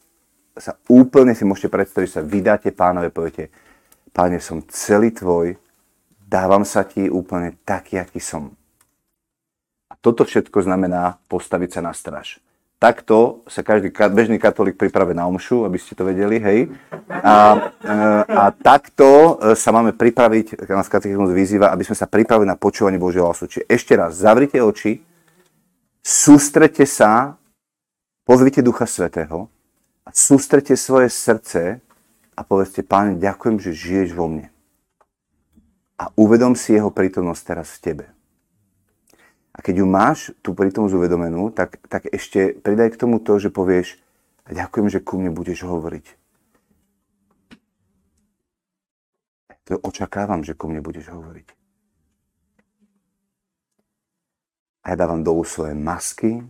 sa 0.57 0.75
úplne 0.89 1.37
si 1.37 1.45
môžete 1.45 1.69
predstaviť, 1.69 2.07
že 2.09 2.17
sa 2.19 2.25
vydáte 2.25 2.73
pánovi, 2.73 3.13
poviete, 3.13 3.53
páne, 4.11 4.41
som 4.41 4.65
celý 4.73 5.13
tvoj, 5.13 5.55
dávam 6.25 6.65
sa 6.65 6.83
ti 6.83 7.07
úplne 7.07 7.61
taký, 7.63 8.01
aký 8.01 8.19
som. 8.19 8.57
A 9.89 9.95
toto 10.01 10.25
všetko 10.25 10.65
znamená 10.65 11.21
postaviť 11.29 11.79
sa 11.79 11.81
na 11.85 11.93
straž. 11.93 12.41
Takto 12.79 13.43
sa 13.51 13.67
každý 13.67 13.91
bežný 13.91 14.39
katolík 14.39 14.79
pripravuje 14.79 15.19
na 15.19 15.27
omšu, 15.27 15.67
aby 15.67 15.83
ste 15.83 15.99
to 15.99 16.07
vedeli, 16.07 16.39
hej. 16.39 16.71
A, 17.11 17.75
e, 17.75 17.93
a 18.31 18.55
takto 18.55 19.35
e, 19.35 19.59
sa 19.59 19.75
máme 19.75 19.99
pripraviť, 19.99 20.63
nás 20.71 20.87
katechizmus 20.87 21.35
vyzýva, 21.35 21.75
aby 21.75 21.83
sme 21.83 21.99
sa 21.99 22.07
pripravili 22.07 22.47
na 22.47 22.55
počúvanie 22.55 23.03
Božieho 23.03 23.27
hlasu. 23.27 23.51
Čiže 23.51 23.67
ešte 23.67 23.99
raz, 23.99 24.15
zavrite 24.15 24.63
oči, 24.63 25.03
sústrete 26.07 26.87
sa, 26.87 27.35
pozvite 28.23 28.63
Ducha 28.63 28.87
Svetého 28.87 29.51
a 30.07 30.15
sústrete 30.15 30.79
svoje 30.79 31.11
srdce 31.11 31.83
a 32.39 32.41
povedzte, 32.47 32.87
Páne, 32.87 33.19
ďakujem, 33.19 33.59
že 33.59 33.75
žiješ 33.75 34.15
vo 34.15 34.31
mne. 34.31 34.55
A 35.99 36.15
uvedom 36.15 36.55
si 36.55 36.79
jeho 36.79 36.95
prítomnosť 36.95 37.43
teraz 37.43 37.75
v 37.75 37.83
tebe. 37.83 38.05
A 39.59 39.61
keď 39.61 39.83
ju 39.83 39.87
máš, 39.91 40.31
tú 40.39 40.55
prítomnosť 40.55 40.95
uvedomenú, 40.95 41.51
tak, 41.51 41.83
tak 41.91 42.07
ešte 42.15 42.55
pridaj 42.63 42.95
k 42.95 43.01
tomu 43.03 43.19
to, 43.19 43.43
že 43.43 43.51
povieš, 43.51 43.99
a 44.49 44.55
ďakujem, 44.55 44.87
že 44.89 45.03
ku 45.03 45.19
mne 45.21 45.35
budeš 45.35 45.67
hovoriť. 45.67 46.07
To 49.69 49.77
očakávam, 49.85 50.41
že 50.41 50.57
ku 50.57 50.71
mne 50.73 50.81
budeš 50.81 51.13
hovoriť. 51.13 51.53
A 54.89 54.95
ja 54.95 54.97
dávam 54.97 55.21
dolu 55.21 55.45
svoje 55.45 55.77
masky, 55.77 56.41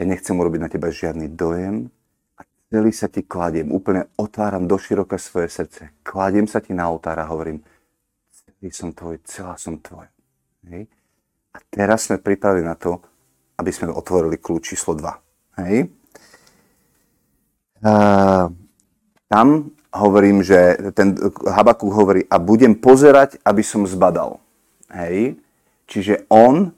ja 0.00 0.04
nechcem 0.08 0.32
urobiť 0.32 0.60
na 0.62 0.72
teba 0.72 0.88
žiadny 0.88 1.28
dojem 1.36 1.92
a 2.40 2.48
celý 2.72 2.96
sa 2.96 3.12
ti 3.12 3.20
kladiem, 3.20 3.68
úplne 3.68 4.08
otváram 4.16 4.64
do 4.64 4.80
široka 4.80 5.20
svoje 5.20 5.52
srdce. 5.52 5.92
Kladiem 6.00 6.48
sa 6.48 6.64
ti 6.64 6.72
na 6.72 6.88
oltár 6.88 7.20
a 7.20 7.28
hovorím, 7.28 7.60
celý 8.32 8.72
som 8.72 8.88
tvoj, 8.96 9.20
celá 9.28 9.60
som 9.60 9.76
tvoj. 9.76 10.08
Hej. 10.64 10.88
A 11.54 11.58
teraz 11.70 12.10
sme 12.10 12.18
pripravili 12.18 12.66
na 12.66 12.74
to, 12.74 12.98
aby 13.56 13.70
sme 13.70 13.94
otvorili 13.94 14.42
kľúč 14.42 14.74
číslo 14.74 14.98
2. 14.98 15.62
Hej. 15.62 15.86
A, 17.86 18.50
tam 19.30 19.46
hovorím, 19.94 20.42
že 20.42 20.90
ten 20.98 21.14
Habakuk 21.46 21.94
hovorí, 21.94 22.26
a 22.26 22.42
budem 22.42 22.74
pozerať, 22.74 23.38
aby 23.46 23.62
som 23.62 23.86
zbadal. 23.86 24.42
Hej. 24.90 25.38
Čiže 25.86 26.26
on 26.26 26.74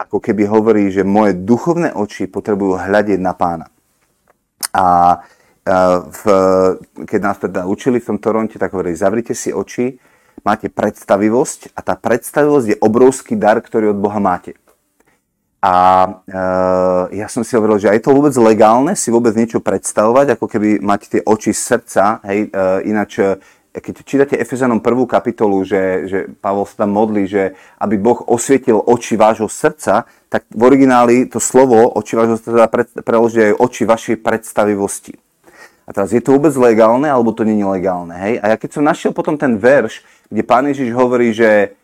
ako 0.00 0.16
keby 0.16 0.48
hovorí, 0.48 0.88
že 0.88 1.04
moje 1.04 1.36
duchovné 1.36 1.92
oči 1.92 2.24
potrebujú 2.24 2.80
hľadiť 2.80 3.18
na 3.20 3.36
pána. 3.36 3.66
A 4.72 5.18
v, 6.08 6.22
keď 7.04 7.20
nás 7.20 7.36
teda 7.36 7.68
učili 7.68 8.00
v 8.00 8.08
tom 8.14 8.18
Toronte, 8.18 8.56
tak 8.56 8.72
hovorí, 8.72 8.96
zavrite 8.96 9.36
si 9.36 9.52
oči, 9.52 10.00
máte 10.44 10.68
predstavivosť 10.72 11.74
a 11.76 11.80
tá 11.80 11.94
predstavivosť 11.94 12.66
je 12.74 12.76
obrovský 12.80 13.34
dar, 13.36 13.60
ktorý 13.60 13.92
od 13.94 14.02
Boha 14.02 14.18
máte. 14.18 14.56
A 15.60 15.74
e, 16.24 17.20
ja 17.20 17.28
som 17.28 17.44
si 17.44 17.52
hovoril, 17.52 17.76
že 17.76 17.92
je 17.92 18.00
to 18.00 18.16
vôbec 18.16 18.32
legálne 18.40 18.96
si 18.96 19.12
vôbec 19.12 19.36
niečo 19.36 19.60
predstavovať, 19.60 20.40
ako 20.40 20.46
keby 20.48 20.80
mať 20.80 21.00
tie 21.12 21.20
oči 21.20 21.52
z 21.52 21.60
srdca, 21.60 22.24
hej, 22.24 22.48
e, 22.48 22.88
ináč 22.88 23.20
keď 23.70 24.02
čítate 24.02 24.34
Efezanom 24.34 24.82
prvú 24.82 25.06
kapitolu, 25.06 25.62
že, 25.62 26.10
že 26.10 26.18
Pavol 26.42 26.66
sa 26.66 26.82
tam 26.82 26.90
modlí, 26.90 27.30
že 27.30 27.54
aby 27.78 28.02
Boh 28.02 28.18
osvietil 28.26 28.82
oči 28.82 29.14
vášho 29.14 29.46
srdca, 29.46 30.10
tak 30.26 30.42
v 30.50 30.62
origináli 30.66 31.30
to 31.30 31.38
slovo 31.38 31.86
oči 31.94 32.18
vášho 32.18 32.34
srdca 32.34 32.66
preloží 33.06 33.54
aj 33.54 33.62
oči 33.62 33.86
vašej 33.86 34.16
predstavivosti. 34.26 35.14
A 35.86 35.94
teraz, 35.94 36.10
je 36.14 36.22
to 36.22 36.38
vôbec 36.38 36.54
legálne, 36.54 37.10
alebo 37.10 37.34
to 37.34 37.46
nie 37.46 37.58
je 37.58 37.66
legálne? 37.66 38.14
Hej? 38.14 38.42
A 38.42 38.54
ja 38.54 38.56
keď 38.58 38.78
som 38.78 38.86
našiel 38.86 39.10
potom 39.14 39.34
ten 39.34 39.58
verš, 39.58 40.02
kde 40.30 40.42
Pán 40.46 40.70
Ježiš 40.70 40.94
hovorí, 40.94 41.34
že 41.34 41.74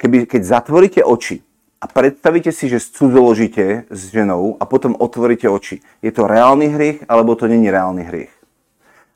keby, 0.00 0.24
keď 0.24 0.42
zatvoríte 0.42 1.00
oči 1.04 1.44
a 1.78 1.84
predstavíte 1.86 2.48
si, 2.50 2.72
že 2.72 2.80
cudzoložíte 2.80 3.86
s 3.92 4.00
ženou 4.08 4.56
a 4.56 4.64
potom 4.64 4.96
otvoríte 4.96 5.46
oči, 5.46 5.84
je 6.00 6.10
to 6.10 6.24
reálny 6.24 6.72
hriech, 6.72 6.98
alebo 7.06 7.36
to 7.36 7.44
není 7.46 7.68
reálny 7.68 8.02
hriech? 8.08 8.32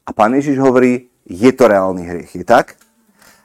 A 0.06 0.14
Pán 0.14 0.36
Ježiš 0.38 0.60
hovorí, 0.62 1.08
je 1.26 1.50
to 1.50 1.66
reálny 1.66 2.06
hriech. 2.06 2.30
Je 2.38 2.46
tak? 2.46 2.78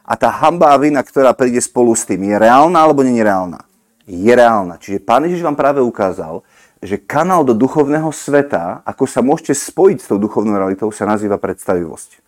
A 0.05 0.13
tá 0.13 0.29
hamba 0.29 0.75
a 0.75 0.77
vina, 0.77 1.01
ktorá 1.01 1.33
príde 1.33 1.63
spolu 1.63 1.97
s 1.97 2.05
tým, 2.05 2.29
je 2.29 2.35
reálna 2.37 2.77
alebo 2.77 3.01
je 3.01 3.23
reálna? 3.23 3.65
Je 4.05 4.29
reálna. 4.29 4.77
Čiže 4.77 5.01
Pán 5.01 5.25
Ježiš 5.25 5.41
vám 5.41 5.57
práve 5.57 5.81
ukázal, 5.81 6.45
že 6.81 6.97
kanál 7.01 7.45
do 7.45 7.53
duchovného 7.53 8.09
sveta, 8.09 8.81
ako 8.85 9.05
sa 9.05 9.21
môžete 9.21 9.53
spojiť 9.53 9.97
s 10.01 10.09
tou 10.09 10.17
duchovnou 10.17 10.57
realitou, 10.57 10.89
sa 10.89 11.05
nazýva 11.05 11.37
predstavivosť. 11.37 12.20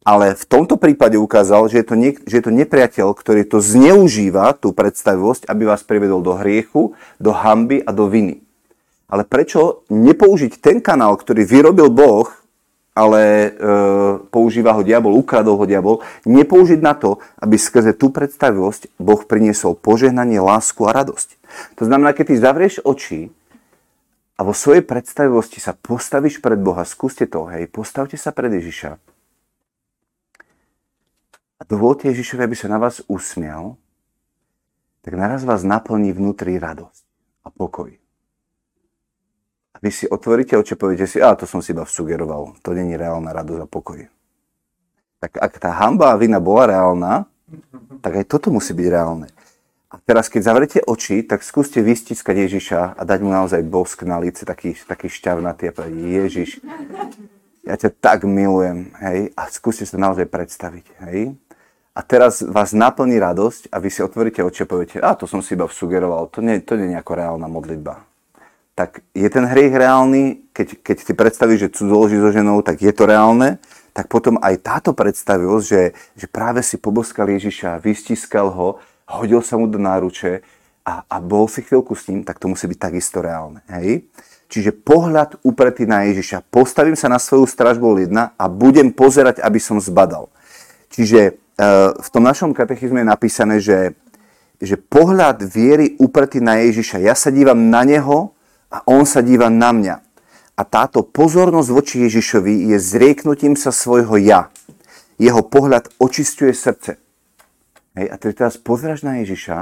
Ale 0.00 0.32
v 0.32 0.44
tomto 0.48 0.80
prípade 0.80 1.20
ukázal, 1.20 1.68
že 1.68 1.84
je, 1.84 1.86
to 1.92 1.92
nie, 1.92 2.16
že 2.24 2.40
je 2.40 2.44
to 2.48 2.52
nepriateľ, 2.56 3.12
ktorý 3.12 3.44
to 3.44 3.60
zneužíva, 3.60 4.56
tú 4.56 4.72
predstavivosť, 4.72 5.44
aby 5.44 5.68
vás 5.68 5.84
privedol 5.84 6.24
do 6.24 6.40
hriechu, 6.40 6.96
do 7.20 7.36
hamby 7.36 7.84
a 7.84 7.92
do 7.92 8.08
viny. 8.08 8.40
Ale 9.12 9.28
prečo 9.28 9.84
nepoužiť 9.92 10.56
ten 10.56 10.80
kanál, 10.80 11.20
ktorý 11.20 11.44
vyrobil 11.44 11.92
Boh, 11.92 12.32
ale 12.96 13.20
e, 13.20 13.48
používa 14.32 14.72
ho 14.72 14.80
diabol, 14.80 15.20
ukradol 15.20 15.60
ho 15.60 15.68
diabol, 15.68 16.00
nepoužiť 16.24 16.80
na 16.80 16.96
to, 16.96 17.20
aby 17.36 17.60
skrze 17.60 17.92
tú 17.92 18.08
predstavivosť 18.08 18.96
Boh 18.96 19.20
priniesol 19.28 19.76
požehnanie, 19.76 20.40
lásku 20.40 20.80
a 20.88 20.96
radosť. 20.96 21.36
To 21.76 21.84
znamená, 21.84 22.16
keď 22.16 22.32
ty 22.32 22.34
zavrieš 22.40 22.74
oči 22.88 23.28
a 24.40 24.48
vo 24.48 24.56
svojej 24.56 24.80
predstavivosti 24.80 25.60
sa 25.60 25.76
postavíš 25.76 26.40
pred 26.40 26.56
Boha, 26.56 26.88
skúste 26.88 27.28
to, 27.28 27.52
hej, 27.52 27.68
postavte 27.68 28.16
sa 28.16 28.32
pred 28.32 28.48
Ježiša 28.48 29.09
a 31.60 31.62
dovolte 31.68 32.08
Ježišovi, 32.08 32.48
aby 32.48 32.56
sa 32.56 32.72
na 32.72 32.80
vás 32.80 33.04
usmial, 33.06 33.76
tak 35.04 35.14
naraz 35.14 35.44
vás 35.44 35.60
naplní 35.60 36.16
vnútri 36.16 36.56
radosť 36.56 37.04
a 37.44 37.48
pokoj 37.52 38.00
vy 39.80 39.90
si 39.90 40.04
otvoríte 40.04 40.60
oči 40.60 40.76
a 40.76 40.80
poviete 40.80 41.08
si, 41.08 41.18
a 41.24 41.32
to 41.32 41.48
som 41.48 41.64
si 41.64 41.72
iba 41.72 41.88
vsugeroval, 41.88 42.60
to 42.60 42.76
není 42.76 43.00
reálna 43.00 43.32
radosť 43.32 43.62
a 43.64 43.68
pokoj. 43.68 44.00
Tak 45.20 45.40
ak 45.40 45.52
tá 45.56 45.72
hamba 45.80 46.12
a 46.12 46.20
vina 46.20 46.40
bola 46.40 46.68
reálna, 46.68 47.24
tak 48.04 48.20
aj 48.20 48.24
toto 48.28 48.52
musí 48.52 48.76
byť 48.76 48.88
reálne. 48.92 49.28
A 49.90 49.98
teraz, 49.98 50.30
keď 50.30 50.42
zavrete 50.46 50.78
oči, 50.86 51.26
tak 51.26 51.42
skúste 51.42 51.82
vystiskať 51.82 52.46
Ježiša 52.46 52.94
a 52.94 53.02
dať 53.02 53.18
mu 53.26 53.32
naozaj 53.32 53.66
bosk 53.66 54.06
na 54.06 54.22
lice, 54.22 54.46
taký, 54.46 54.76
taký 54.86 55.10
šťavnatý 55.10 55.72
a 55.72 55.74
povedať, 55.74 55.96
Ježiš, 55.98 56.50
ja 57.66 57.74
ťa 57.74 57.90
tak 57.98 58.22
milujem, 58.22 58.94
hej, 59.02 59.34
a 59.34 59.50
skúste 59.50 59.82
sa 59.82 59.98
naozaj 59.98 60.30
predstaviť, 60.30 60.86
hej. 61.10 61.34
A 61.90 62.00
teraz 62.06 62.40
vás 62.46 62.70
naplní 62.70 63.18
radosť 63.18 63.68
a 63.74 63.82
vy 63.82 63.90
si 63.90 64.00
otvoríte 64.00 64.40
oči 64.46 64.62
a 64.62 64.70
poviete, 64.70 64.96
a 65.02 65.18
to 65.18 65.26
som 65.26 65.42
si 65.42 65.58
iba 65.58 65.66
vsugeroval, 65.66 66.30
to 66.30 66.38
nie, 66.38 66.62
to 66.62 66.78
nie 66.78 66.86
je 66.86 66.92
nejako 66.94 67.12
reálna 67.18 67.50
modlitba 67.50 68.10
tak 68.80 69.04
je 69.12 69.28
ten 69.28 69.44
hriech 69.44 69.76
reálny, 69.76 70.40
keď, 70.56 70.80
keď 70.80 70.96
si 71.04 71.12
predstavíš, 71.12 71.60
že 71.68 71.74
cudzoloží 71.76 72.16
so 72.16 72.32
ženou, 72.32 72.64
tak 72.64 72.80
je 72.80 72.88
to 72.96 73.04
reálne, 73.04 73.60
tak 73.92 74.08
potom 74.08 74.40
aj 74.40 74.56
táto 74.64 74.96
predstavivosť, 74.96 75.66
že, 75.68 75.82
že 76.16 76.26
práve 76.32 76.64
si 76.64 76.80
poboskal 76.80 77.28
Ježiša, 77.28 77.76
vystiskal 77.84 78.48
ho, 78.48 78.80
hodil 79.04 79.44
sa 79.44 79.60
mu 79.60 79.68
do 79.68 79.76
náruče 79.76 80.40
a, 80.88 81.04
a 81.04 81.16
bol 81.20 81.44
si 81.44 81.60
chvíľku 81.60 81.92
s 81.92 82.08
ním, 82.08 82.24
tak 82.24 82.40
to 82.40 82.48
musí 82.48 82.64
byť 82.64 82.80
takisto 82.80 83.20
reálne. 83.20 83.60
Hej? 83.68 84.08
Čiže 84.48 84.80
pohľad 84.80 85.44
upretý 85.44 85.84
na 85.84 86.08
Ježiša. 86.08 86.48
Postavím 86.48 86.96
sa 86.96 87.12
na 87.12 87.20
svoju 87.20 87.44
straž 87.44 87.76
bol 87.76 88.00
jedna 88.00 88.32
a 88.40 88.48
budem 88.48 88.88
pozerať, 88.96 89.44
aby 89.44 89.60
som 89.60 89.76
zbadal. 89.76 90.32
Čiže 90.88 91.36
v 91.94 92.08
tom 92.08 92.24
našom 92.24 92.56
katechizme 92.56 93.04
je 93.04 93.12
napísané, 93.12 93.56
že, 93.60 93.92
že 94.56 94.80
pohľad 94.80 95.44
viery 95.44 96.00
upretý 96.00 96.40
na 96.40 96.56
Ježiša. 96.64 97.04
Ja 97.04 97.12
sa 97.12 97.28
dívam 97.28 97.68
na 97.68 97.84
neho, 97.84 98.32
a 98.70 98.86
on 98.86 99.02
sa 99.02 99.20
díva 99.20 99.50
na 99.50 99.74
mňa. 99.74 99.96
A 100.54 100.62
táto 100.62 101.02
pozornosť 101.02 101.70
voči 101.74 101.96
Ježišovi 102.06 102.70
je 102.70 102.78
zrieknutím 102.78 103.58
sa 103.58 103.74
svojho 103.74 104.14
ja. 104.22 104.48
Jeho 105.18 105.42
pohľad 105.42 105.90
očistuje 105.98 106.54
srdce. 106.54 106.96
Hej, 107.98 108.06
a 108.08 108.14
ty 108.16 108.30
teraz 108.30 108.54
pozráš 108.56 109.02
na 109.02 109.18
Ježiša 109.20 109.56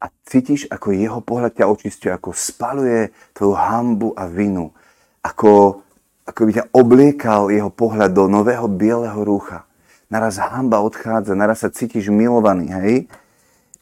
a 0.00 0.06
cítiš, 0.26 0.66
ako 0.66 0.96
jeho 0.96 1.20
pohľad 1.22 1.54
ťa 1.54 1.70
očistuje, 1.70 2.10
ako 2.10 2.34
spaluje 2.34 3.14
tvoju 3.36 3.54
hambu 3.54 4.08
a 4.16 4.26
vinu. 4.26 4.74
Ako, 5.22 5.84
ako 6.26 6.40
by 6.48 6.52
ťa 6.58 6.64
obliekal 6.74 7.42
jeho 7.52 7.70
pohľad 7.70 8.10
do 8.10 8.26
nového 8.26 8.66
bieleho 8.66 9.20
rúcha. 9.22 9.68
Naraz 10.10 10.42
hamba 10.42 10.82
odchádza, 10.82 11.38
naraz 11.38 11.62
sa 11.62 11.70
cítiš 11.70 12.10
milovaný, 12.10 12.66
hej? 12.74 12.94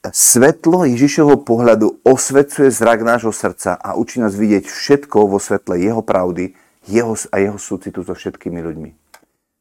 svetlo 0.08 0.88
Ježišovho 0.88 1.42
pohľadu 1.42 2.00
osvecuje 2.06 2.70
zrak 2.70 3.02
nášho 3.02 3.32
srdca 3.32 3.76
a 3.76 3.98
učí 3.98 4.20
nás 4.20 4.36
vidieť 4.36 4.64
všetko 4.64 5.26
vo 5.28 5.40
svetle 5.40 5.76
jeho 5.80 6.00
pravdy 6.00 6.54
jeho 6.88 7.12
a 7.28 7.36
jeho 7.36 7.60
súcitu 7.60 8.00
so 8.00 8.16
všetkými 8.16 8.60
ľuďmi. 8.64 8.90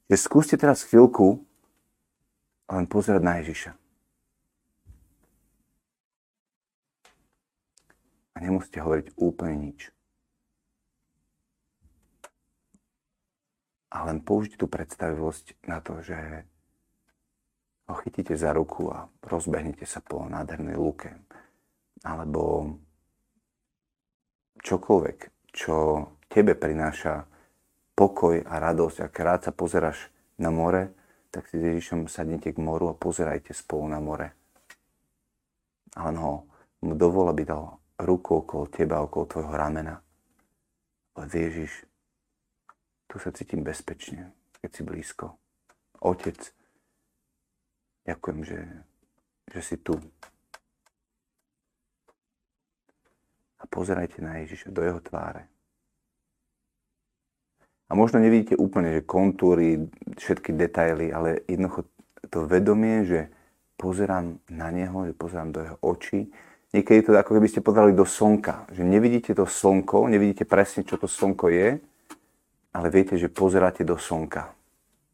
Že 0.07 0.15
skúste 0.15 0.55
teraz 0.55 0.87
chvíľku 0.87 1.43
len 2.71 2.85
pozerať 2.87 3.21
na 3.23 3.43
Ježiša. 3.43 3.71
A 8.35 8.37
nemusíte 8.39 8.79
hovoriť 8.79 9.17
úplne 9.19 9.71
nič. 9.71 9.91
A 13.91 14.05
len 14.07 14.21
použite 14.21 14.61
tú 14.61 14.67
predstavivosť 14.69 15.57
na 15.65 15.81
to, 15.81 15.99
že 16.05 16.45
ho 17.87 17.95
chytíte 18.03 18.35
za 18.35 18.51
ruku 18.51 18.91
a 18.91 19.07
rozbehnete 19.23 19.87
sa 19.87 20.03
po 20.03 20.27
nádhernej 20.27 20.75
lúke. 20.75 21.15
Alebo 22.03 22.75
čokoľvek, 24.59 25.17
čo 25.55 25.75
tebe 26.27 26.53
prináša 26.53 27.23
pokoj 27.95 28.43
a 28.43 28.53
radosť. 28.59 28.97
A 29.01 29.07
rád 29.09 29.49
sa 29.49 29.51
pozeráš 29.55 30.11
na 30.37 30.51
more, 30.51 30.93
tak 31.31 31.47
si 31.47 31.57
s 31.57 31.63
Ježišom 31.63 32.11
sadnete 32.11 32.51
k 32.53 32.61
moru 32.61 32.91
a 32.91 32.99
pozerajte 32.99 33.55
spolu 33.55 33.87
na 33.87 33.99
more. 34.03 34.27
A 35.97 36.11
on 36.11 36.15
ho 36.19 36.33
mu 36.83 36.93
dovol, 36.93 37.31
aby 37.31 37.47
dal 37.47 37.79
ruku 37.97 38.45
okolo 38.45 38.69
teba, 38.69 39.01
okolo 39.01 39.25
tvojho 39.25 39.53
ramena. 39.55 39.97
Ale 41.17 41.25
Ježiš, 41.33 41.87
tu 43.09 43.17
sa 43.17 43.33
cítim 43.33 43.65
bezpečne, 43.65 44.35
keď 44.61 44.69
si 44.69 44.81
blízko. 44.85 45.25
Otec, 46.05 46.53
Ďakujem, 48.07 48.39
že, 48.47 48.59
že 49.51 49.61
si 49.61 49.75
tu. 49.83 49.99
A 53.59 53.63
pozerajte 53.67 54.23
na 54.23 54.39
Ježiša, 54.39 54.71
do 54.71 54.79
jeho 54.79 55.03
tváre. 55.03 55.51
A 57.87 57.95
možno 57.95 58.19
nevidíte 58.19 58.55
úplne, 58.59 58.99
že 58.99 59.07
kontúry, 59.07 59.87
všetky 60.19 60.51
detaily, 60.55 61.11
ale 61.11 61.43
jednoducho 61.47 61.87
to 62.27 62.43
vedomie, 62.43 63.07
že 63.07 63.31
pozerám 63.79 64.43
na 64.51 64.67
neho, 64.71 65.07
že 65.07 65.13
pozerám 65.15 65.55
do 65.55 65.59
jeho 65.63 65.77
očí. 65.79 66.27
Niekedy 66.75 66.99
je 66.99 67.05
to 67.07 67.11
ako 67.15 67.39
keby 67.39 67.47
ste 67.47 67.63
pozerali 67.63 67.95
do 67.95 68.03
slnka, 68.03 68.67
že 68.75 68.83
nevidíte 68.83 69.31
to 69.31 69.47
slnko, 69.47 70.11
nevidíte 70.11 70.43
presne, 70.43 70.83
čo 70.83 70.99
to 70.99 71.07
slnko 71.07 71.47
je, 71.47 71.79
ale 72.75 72.87
viete, 72.91 73.15
že 73.15 73.31
pozeráte 73.31 73.87
do 73.87 73.95
slnka. 73.95 74.51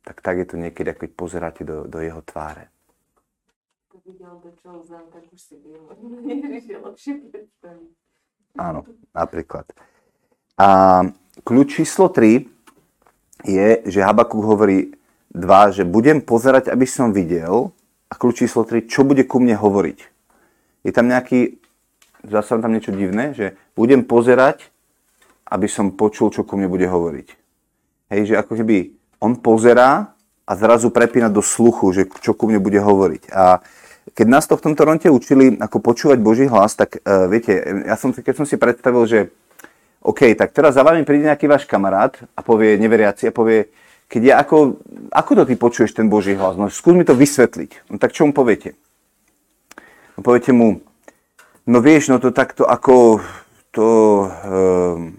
Tak 0.01 0.25
tak 0.25 0.41
je 0.41 0.47
to 0.49 0.57
niekedy, 0.57 0.89
ako 0.89 0.99
keď 1.05 1.11
pozeráte 1.13 1.61
do, 1.61 1.85
do 1.85 2.01
jeho 2.01 2.25
tváre. 2.25 2.72
Videl, 4.03 4.35
do 4.43 4.51
vzal, 4.83 5.07
tak 5.15 5.23
už 5.31 5.39
si 5.39 5.55
Ježiš 6.27 6.75
lepšie 6.91 7.13
predstaviť. 7.31 7.91
Áno, 8.59 8.83
napríklad. 9.15 9.63
A 10.59 10.67
kľúč 11.47 11.81
číslo 11.81 12.11
3 12.11 12.43
je, 13.47 13.69
že 13.87 13.99
Habakuk 14.03 14.43
hovorí 14.43 14.91
2, 15.31 15.81
že 15.81 15.83
budem 15.87 16.19
pozerať, 16.19 16.67
aby 16.67 16.83
som 16.83 17.15
videl, 17.15 17.71
a 18.11 18.13
kľúč 18.13 18.45
číslo 18.45 18.67
3, 18.67 18.85
čo 18.85 19.07
bude 19.07 19.23
ku 19.23 19.39
mne 19.39 19.55
hovoriť. 19.55 19.99
Je 20.83 20.91
tam 20.91 21.07
nejaký, 21.07 21.57
zase 22.27 22.59
tam 22.59 22.75
niečo 22.75 22.91
divné, 22.91 23.31
že 23.31 23.55
budem 23.73 24.03
pozerať, 24.03 24.67
aby 25.47 25.65
som 25.71 25.95
počul, 25.95 26.27
čo 26.29 26.43
ku 26.43 26.59
mne 26.59 26.67
bude 26.67 26.85
hovoriť. 26.85 27.27
Hej, 28.11 28.21
že 28.29 28.35
ako 28.35 28.59
keby 28.59 28.93
on 29.23 29.39
pozerá 29.39 30.11
a 30.43 30.51
zrazu 30.59 30.91
prepína 30.91 31.31
do 31.31 31.39
sluchu, 31.39 31.95
že 31.95 32.03
čo 32.19 32.35
ku 32.35 32.51
mne 32.51 32.59
bude 32.59 32.77
hovoriť. 32.77 33.31
A 33.31 33.63
keď 34.11 34.27
nás 34.27 34.43
to 34.43 34.59
v 34.59 34.65
tomto 34.67 34.83
ronte 34.83 35.07
učili, 35.07 35.55
ako 35.55 35.79
počúvať 35.79 36.19
Boží 36.19 36.45
hlas, 36.51 36.75
tak 36.75 36.99
uh, 36.99 37.31
viete, 37.31 37.55
ja 37.87 37.95
som, 37.95 38.11
keď 38.11 38.35
som 38.35 38.45
si 38.45 38.59
predstavil, 38.59 39.03
že 39.07 39.19
OK, 40.03 40.35
tak 40.35 40.51
teraz 40.51 40.75
za 40.75 40.83
vami 40.83 41.07
príde 41.07 41.31
nejaký 41.31 41.47
váš 41.47 41.63
kamarát 41.63 42.11
a 42.35 42.43
povie, 42.43 42.75
neveriaci, 42.75 43.31
a 43.31 43.33
povie, 43.35 43.71
keď 44.11 44.21
ja 44.21 44.35
ako, 44.43 44.83
ako 45.15 45.31
to 45.39 45.43
ty 45.47 45.55
počuješ 45.55 45.95
ten 45.95 46.11
Boží 46.11 46.35
hlas? 46.35 46.59
No 46.59 46.67
skús 46.67 46.91
mi 46.91 47.07
to 47.07 47.15
vysvetliť. 47.15 47.87
No 47.87 47.95
tak 47.95 48.11
čo 48.11 48.27
mu 48.27 48.35
poviete? 48.35 48.75
No 50.19 50.21
poviete 50.21 50.51
mu, 50.51 50.83
no 51.63 51.79
vieš, 51.79 52.11
no 52.11 52.19
to 52.19 52.35
takto 52.35 52.67
ako, 52.67 53.23
to, 53.71 53.87
um, 54.43 55.15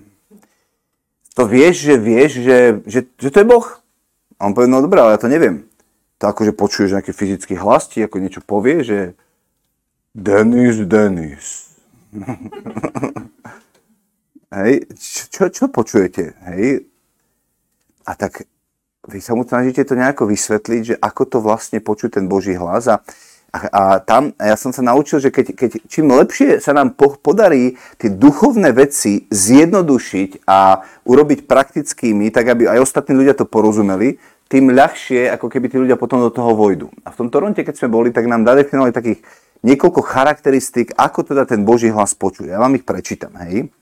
to 1.33 1.43
vieš, 1.49 1.89
že 1.89 1.95
vieš, 1.97 2.31
že, 2.45 2.59
že, 2.85 3.01
že 3.17 3.29
to 3.33 3.41
je 3.41 3.49
Boh. 3.49 3.67
A 4.37 4.47
on 4.47 4.53
povie, 4.53 4.69
no 4.69 4.85
dobré, 4.85 5.01
ale 5.01 5.17
ja 5.17 5.23
to 5.25 5.33
neviem 5.33 5.65
to 6.19 6.25
akože 6.31 6.53
počuješ 6.55 6.95
nejaký 6.95 7.13
fyzický 7.13 7.55
hlas, 7.59 7.91
ti 7.91 8.01
ako 8.01 8.17
niečo 8.23 8.41
povie, 8.41 8.87
že 8.87 8.99
Denis, 10.15 10.79
Denis. 10.87 11.75
hej, 14.63 14.87
čo, 15.31 15.51
čo 15.51 15.67
počujete? 15.67 16.39
Hej? 16.47 16.87
A 18.07 18.15
tak 18.15 18.47
vy 19.11 19.19
sa 19.21 19.37
mu 19.37 19.45
snažíte 19.45 19.85
to 19.85 19.99
nejako 19.99 20.31
vysvetliť, 20.31 20.83
že 20.85 20.97
ako 20.97 21.23
to 21.29 21.39
vlastne 21.43 21.83
počuť 21.83 22.21
ten 22.21 22.25
Boží 22.31 22.57
hlas 22.57 22.89
a, 22.89 23.03
a, 23.53 23.59
a 23.69 23.83
tam 24.01 24.33
ja 24.41 24.57
som 24.57 24.73
sa 24.73 24.81
naučil, 24.81 25.21
že 25.21 25.29
keď, 25.29 25.53
keď 25.53 25.71
čím 25.91 26.09
lepšie 26.15 26.63
sa 26.63 26.73
nám 26.73 26.97
po, 26.97 27.19
podarí 27.19 27.77
tie 28.01 28.09
duchovné 28.09 28.73
veci 28.73 29.29
zjednodušiť 29.29 30.49
a 30.49 30.81
urobiť 31.05 31.45
praktickými, 31.45 32.33
tak 32.33 32.49
aby 32.49 32.71
aj 32.71 32.81
ostatní 32.81 33.13
ľudia 33.19 33.37
to 33.37 33.45
porozumeli, 33.45 34.17
tým 34.55 34.71
ľahšie, 34.71 35.35
ako 35.35 35.51
keby 35.51 35.67
tí 35.67 35.83
ľudia 35.83 35.99
potom 35.99 36.23
do 36.23 36.31
toho 36.31 36.55
vojdu. 36.55 36.87
A 37.03 37.11
v 37.11 37.19
tom 37.19 37.27
Toronte, 37.27 37.67
keď 37.67 37.75
sme 37.75 37.91
boli, 37.91 38.15
tak 38.15 38.31
nám 38.31 38.47
zadefinovali 38.47 38.95
takých 38.95 39.19
niekoľko 39.67 39.99
charakteristík, 40.07 40.95
ako 40.95 41.27
teda 41.27 41.43
ten 41.43 41.67
Boží 41.67 41.91
hlas 41.91 42.15
počuje. 42.15 42.55
Ja 42.55 42.63
vám 42.63 42.79
ich 42.79 42.87
prečítam, 42.87 43.35
hej. 43.43 43.75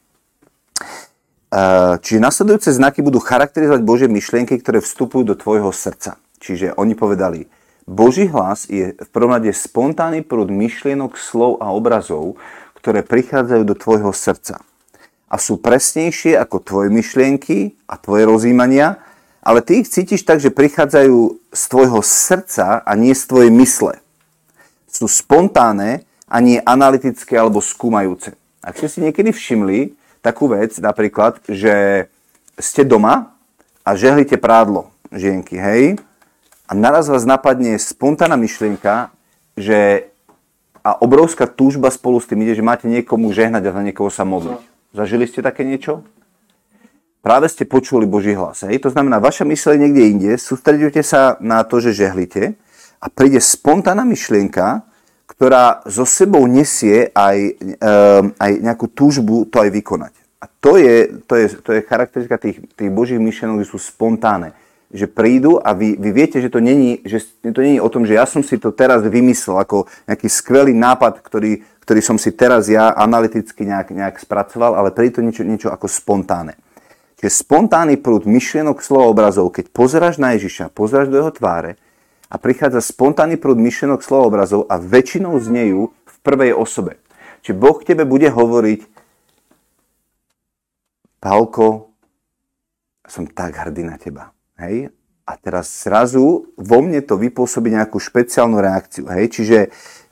Čiže 2.01 2.25
nasledujúce 2.25 2.73
znaky 2.73 3.05
budú 3.05 3.21
charakterizovať 3.21 3.85
Božie 3.85 4.09
myšlienky, 4.09 4.57
ktoré 4.65 4.81
vstupujú 4.81 5.29
do 5.29 5.37
tvojho 5.37 5.69
srdca. 5.77 6.17
Čiže 6.41 6.73
oni 6.81 6.97
povedali, 6.97 7.53
Boží 7.85 8.25
hlas 8.33 8.65
je 8.73 8.97
v 8.97 9.09
prvom 9.13 9.37
rade 9.37 9.53
spontánny 9.53 10.25
prúd 10.25 10.49
myšlienok, 10.49 11.21
slov 11.21 11.61
a 11.61 11.69
obrazov, 11.69 12.41
ktoré 12.81 13.05
prichádzajú 13.05 13.63
do 13.69 13.77
tvojho 13.77 14.17
srdca. 14.17 14.65
A 15.29 15.37
sú 15.37 15.61
presnejšie 15.61 16.41
ako 16.41 16.65
tvoje 16.65 16.89
myšlienky 16.89 17.77
a 17.85 18.01
tvoje 18.01 18.25
rozímania, 18.25 19.05
ale 19.43 19.61
ty 19.61 19.83
ich 19.83 19.91
cítiš 19.91 20.23
tak, 20.23 20.39
že 20.39 20.55
prichádzajú 20.55 21.19
z 21.51 21.63
tvojho 21.67 22.01
srdca 22.01 22.81
a 22.87 22.93
nie 22.95 23.13
z 23.13 23.27
tvojej 23.27 23.51
mysle. 23.51 23.99
Sú 24.87 25.11
spontánne 25.11 26.07
a 26.31 26.37
nie 26.39 26.63
analytické 26.63 27.35
alebo 27.35 27.59
skúmajúce. 27.59 28.39
Ak 28.63 28.79
ste 28.79 28.87
si 28.87 29.03
niekedy 29.03 29.35
všimli 29.35 29.99
takú 30.23 30.47
vec, 30.47 30.79
napríklad, 30.79 31.43
že 31.51 32.07
ste 32.55 32.87
doma 32.87 33.35
a 33.83 33.99
žehlite 33.99 34.39
prádlo, 34.39 34.95
žienky, 35.11 35.59
hej, 35.59 35.99
a 36.71 36.73
naraz 36.73 37.11
vás 37.11 37.27
napadne 37.27 37.77
spontánna 37.77 38.39
myšlienka, 38.39 39.13
že 39.59 40.09
a 40.83 40.99
obrovská 40.99 41.47
túžba 41.47 41.93
spolu 41.95 42.19
s 42.19 42.27
tým 42.27 42.43
ide, 42.43 42.59
že 42.59 42.65
máte 42.65 42.91
niekomu 42.91 43.31
žehnať 43.31 43.71
a 43.71 43.75
za 43.75 43.83
niekoho 43.87 44.11
sa 44.11 44.27
modliť. 44.27 44.59
Zažili 44.91 45.31
ste 45.31 45.45
také 45.45 45.63
niečo? 45.63 46.03
Práve 47.23 47.47
ste 47.49 47.65
počuli 47.65 48.05
Boží 48.05 48.35
hlas. 48.35 48.67
Hej? 48.67 48.83
To 48.83 48.91
znamená, 48.91 49.23
vaša 49.23 49.47
mysle 49.47 49.79
je 49.79 49.83
niekde 49.87 50.03
inde, 50.03 50.31
sústredujete 50.35 51.01
sa 51.07 51.39
na 51.39 51.63
to, 51.63 51.79
že 51.79 51.95
žehlite 51.95 52.59
a 52.99 53.07
príde 53.07 53.39
spontánna 53.39 54.03
myšlienka, 54.03 54.83
ktorá 55.27 55.81
zo 55.89 56.05
sebou 56.05 56.45
nesie 56.45 57.09
aj, 57.15 57.37
um, 57.59 58.31
aj 58.37 58.53
nejakú 58.63 58.87
túžbu 58.93 59.49
to 59.49 59.59
aj 59.59 59.71
vykonať. 59.73 60.15
A 60.43 60.47
to 60.47 60.79
je, 60.79 61.23
to 61.27 61.35
je, 61.39 61.47
to 61.63 61.71
je 61.79 61.87
charakteristika 61.87 62.39
tých, 62.39 62.63
tých 62.75 62.91
Božích 62.91 63.19
myšlienok, 63.19 63.63
že 63.63 63.71
sú 63.71 63.79
spontánne. 63.79 64.55
Že 64.93 65.09
prídu 65.09 65.57
a 65.57 65.73
vy, 65.73 65.97
vy 65.97 66.11
viete, 66.13 66.37
že 66.37 66.53
to, 66.53 66.61
není, 66.61 67.01
že 67.03 67.25
to 67.41 67.65
není 67.65 67.81
o 67.81 67.89
tom, 67.89 68.05
že 68.05 68.19
ja 68.19 68.29
som 68.29 68.45
si 68.45 68.61
to 68.61 68.77
teraz 68.77 69.01
vymyslel 69.03 69.57
ako 69.57 69.89
nejaký 70.05 70.29
skvelý 70.29 70.77
nápad, 70.77 71.25
ktorý, 71.25 71.65
ktorý 71.81 72.01
som 72.05 72.21
si 72.21 72.31
teraz 72.37 72.69
ja 72.69 72.93
analyticky 72.93 73.67
nejak, 73.67 73.89
nejak 73.91 74.21
spracoval, 74.21 74.77
ale 74.77 74.93
príde 74.93 75.17
to 75.19 75.25
niečo, 75.25 75.43
niečo 75.43 75.73
ako 75.73 75.89
spontánne. 75.89 76.55
Čiže 77.23 77.47
spontánny 77.47 78.03
prúd 78.03 78.27
myšlienok, 78.27 78.83
slov, 78.83 79.15
obrazov, 79.15 79.55
keď 79.55 79.71
pozeráš 79.71 80.19
na 80.19 80.35
Ježiša, 80.35 80.75
pozeráš 80.75 81.07
do 81.07 81.23
jeho 81.23 81.31
tváre 81.31 81.79
a 82.27 82.35
prichádza 82.35 82.83
spontánny 82.83 83.39
prúd 83.39 83.63
myšlienok, 83.63 84.03
slov, 84.03 84.27
obrazov 84.27 84.67
a 84.67 84.83
väčšinou 84.83 85.39
znejú 85.39 85.95
v 85.95 86.17
prvej 86.27 86.51
osobe. 86.51 86.99
Čiže 87.47 87.55
Boh 87.55 87.79
k 87.79 87.95
tebe 87.95 88.03
bude 88.03 88.27
hovoriť 88.27 88.91
Pálko, 91.23 91.95
som 93.07 93.31
tak 93.31 93.55
hrdý 93.55 93.87
na 93.87 93.95
teba. 94.03 94.35
Hej? 94.59 94.91
A 95.23 95.39
teraz 95.39 95.71
zrazu 95.71 96.51
vo 96.59 96.79
mne 96.83 97.07
to 97.07 97.15
vypôsobí 97.15 97.71
nejakú 97.71 98.03
špeciálnu 98.03 98.59
reakciu. 98.59 99.07
Hej? 99.07 99.31
Čiže, 99.31 99.61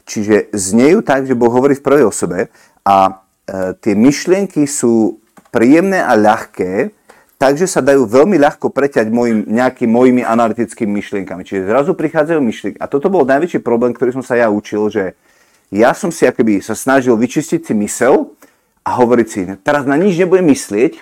čiže 0.06 0.36
znejú 0.54 1.02
tak, 1.02 1.26
že 1.26 1.34
Boh 1.34 1.50
hovorí 1.50 1.74
v 1.74 1.82
prvej 1.82 2.06
osobe 2.06 2.54
a 2.86 3.26
e, 3.50 3.74
tie 3.82 3.98
myšlienky 3.98 4.70
sú 4.70 5.18
príjemné 5.50 5.98
a 5.98 6.14
ľahké, 6.14 6.99
takže 7.40 7.64
sa 7.64 7.80
dajú 7.80 8.04
veľmi 8.04 8.36
ľahko 8.36 8.68
preťať 8.68 9.08
mojim, 9.08 9.48
nejakými 9.48 9.88
mojimi 9.88 10.22
analytickými 10.28 11.00
myšlienkami. 11.00 11.40
Čiže 11.40 11.72
zrazu 11.72 11.96
prichádzajú 11.96 12.40
myšlienky. 12.44 12.76
A 12.76 12.84
toto 12.84 13.08
bol 13.08 13.24
najväčší 13.24 13.64
problém, 13.64 13.96
ktorý 13.96 14.20
som 14.20 14.20
sa 14.20 14.36
ja 14.36 14.52
učil, 14.52 14.92
že 14.92 15.16
ja 15.72 15.96
som 15.96 16.12
si 16.12 16.28
akoby 16.28 16.60
sa 16.60 16.76
snažil 16.76 17.16
vyčistiť 17.16 17.64
si 17.64 17.72
mysel 17.80 18.36
a 18.84 19.00
hovoriť 19.00 19.26
si, 19.26 19.40
teraz 19.64 19.88
na 19.88 19.96
nič 19.96 20.20
nebudem 20.20 20.52
myslieť 20.52 21.00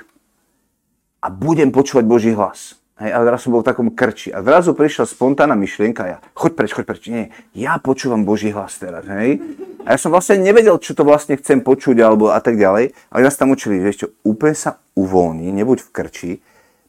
a 1.19 1.27
budem 1.27 1.75
počúvať 1.75 2.05
Boží 2.07 2.31
hlas. 2.31 2.78
Hej, 2.99 3.15
a 3.15 3.23
teraz 3.23 3.47
som 3.47 3.55
bol 3.55 3.63
v 3.63 3.71
takom 3.71 3.95
krči. 3.95 4.35
A 4.35 4.43
zrazu 4.43 4.75
prišla 4.75 5.07
spontánna 5.07 5.55
myšlienka, 5.55 6.03
ja, 6.03 6.19
choď 6.35 6.53
preč, 6.59 6.71
choď 6.75 6.85
preč. 6.85 7.03
Nie, 7.07 7.31
ja 7.55 7.79
počúvam 7.79 8.27
Boží 8.27 8.51
hlas 8.51 8.75
teraz, 8.75 9.07
hej. 9.07 9.39
A 9.87 9.95
ja 9.95 9.99
som 10.03 10.11
vlastne 10.11 10.43
nevedel, 10.43 10.75
čo 10.83 10.99
to 10.99 11.07
vlastne 11.07 11.39
chcem 11.39 11.63
počuť, 11.63 11.95
alebo 12.03 12.35
a 12.35 12.43
tak 12.43 12.59
ďalej. 12.59 12.91
Ale 13.15 13.21
nás 13.23 13.39
tam 13.39 13.55
učili, 13.55 13.79
že 13.87 13.89
ešte 13.95 14.07
úplne 14.27 14.59
sa 14.59 14.83
uvoľní, 14.99 15.47
nebuď 15.55 15.79
v 15.87 15.91
krči. 15.95 16.31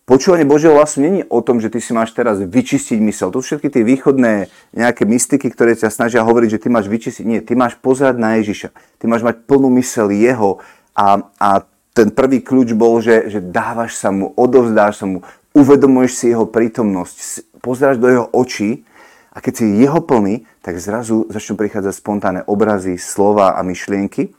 Počúvanie 0.10 0.50
Božieho 0.50 0.74
hlasu 0.74 1.06
není 1.06 1.22
o 1.22 1.38
tom, 1.46 1.62
že 1.62 1.70
ty 1.70 1.78
si 1.78 1.94
máš 1.94 2.18
teraz 2.18 2.42
vyčistiť 2.42 2.98
mysel. 3.06 3.30
To 3.30 3.46
všetky 3.46 3.70
tie 3.70 3.86
východné 3.86 4.50
nejaké 4.74 5.06
mystiky, 5.06 5.54
ktoré 5.54 5.78
ťa 5.78 5.94
snažia 5.94 6.26
hovoriť, 6.26 6.58
že 6.58 6.62
ty 6.66 6.68
máš 6.74 6.90
vyčistiť. 6.90 7.26
Nie, 7.30 7.46
ty 7.46 7.54
máš 7.54 7.78
pozerať 7.78 8.18
na 8.18 8.42
Ježiša. 8.42 8.74
Ty 8.98 9.06
máš 9.06 9.22
mať 9.22 9.46
plnú 9.46 9.70
mysel 9.78 10.10
jeho 10.10 10.58
a, 10.98 11.30
a 11.38 11.62
ten 11.94 12.10
prvý 12.10 12.42
kľúč 12.42 12.74
bol, 12.74 12.98
že, 13.06 13.30
že 13.30 13.38
dávaš 13.38 14.02
sa 14.02 14.10
mu, 14.10 14.34
odovzdáš 14.34 14.98
sa 14.98 15.06
mu, 15.06 15.22
uvedomuješ 15.54 16.12
si 16.14 16.26
jeho 16.32 16.46
prítomnosť, 16.46 17.18
pozeráš 17.64 17.98
do 17.98 18.08
jeho 18.08 18.26
očí 18.32 18.86
a 19.34 19.42
keď 19.42 19.54
si 19.56 19.66
jeho 19.82 20.02
plný, 20.02 20.46
tak 20.62 20.78
zrazu 20.78 21.26
začnú 21.30 21.58
prichádzať 21.58 21.94
spontánne 21.96 22.42
obrazy, 22.46 22.98
slova 22.98 23.58
a 23.58 23.62
myšlienky 23.66 24.34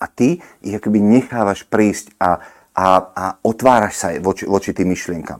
a 0.00 0.06
ty 0.10 0.42
ich 0.64 0.74
akoby 0.74 0.98
nechávaš 0.98 1.62
prísť 1.68 2.16
a, 2.18 2.42
a, 2.74 2.86
a 3.12 3.24
otváraš 3.44 3.94
sa 4.00 4.08
voči, 4.18 4.48
voči 4.48 4.74
tým 4.74 4.90
myšlienkam. 4.90 5.38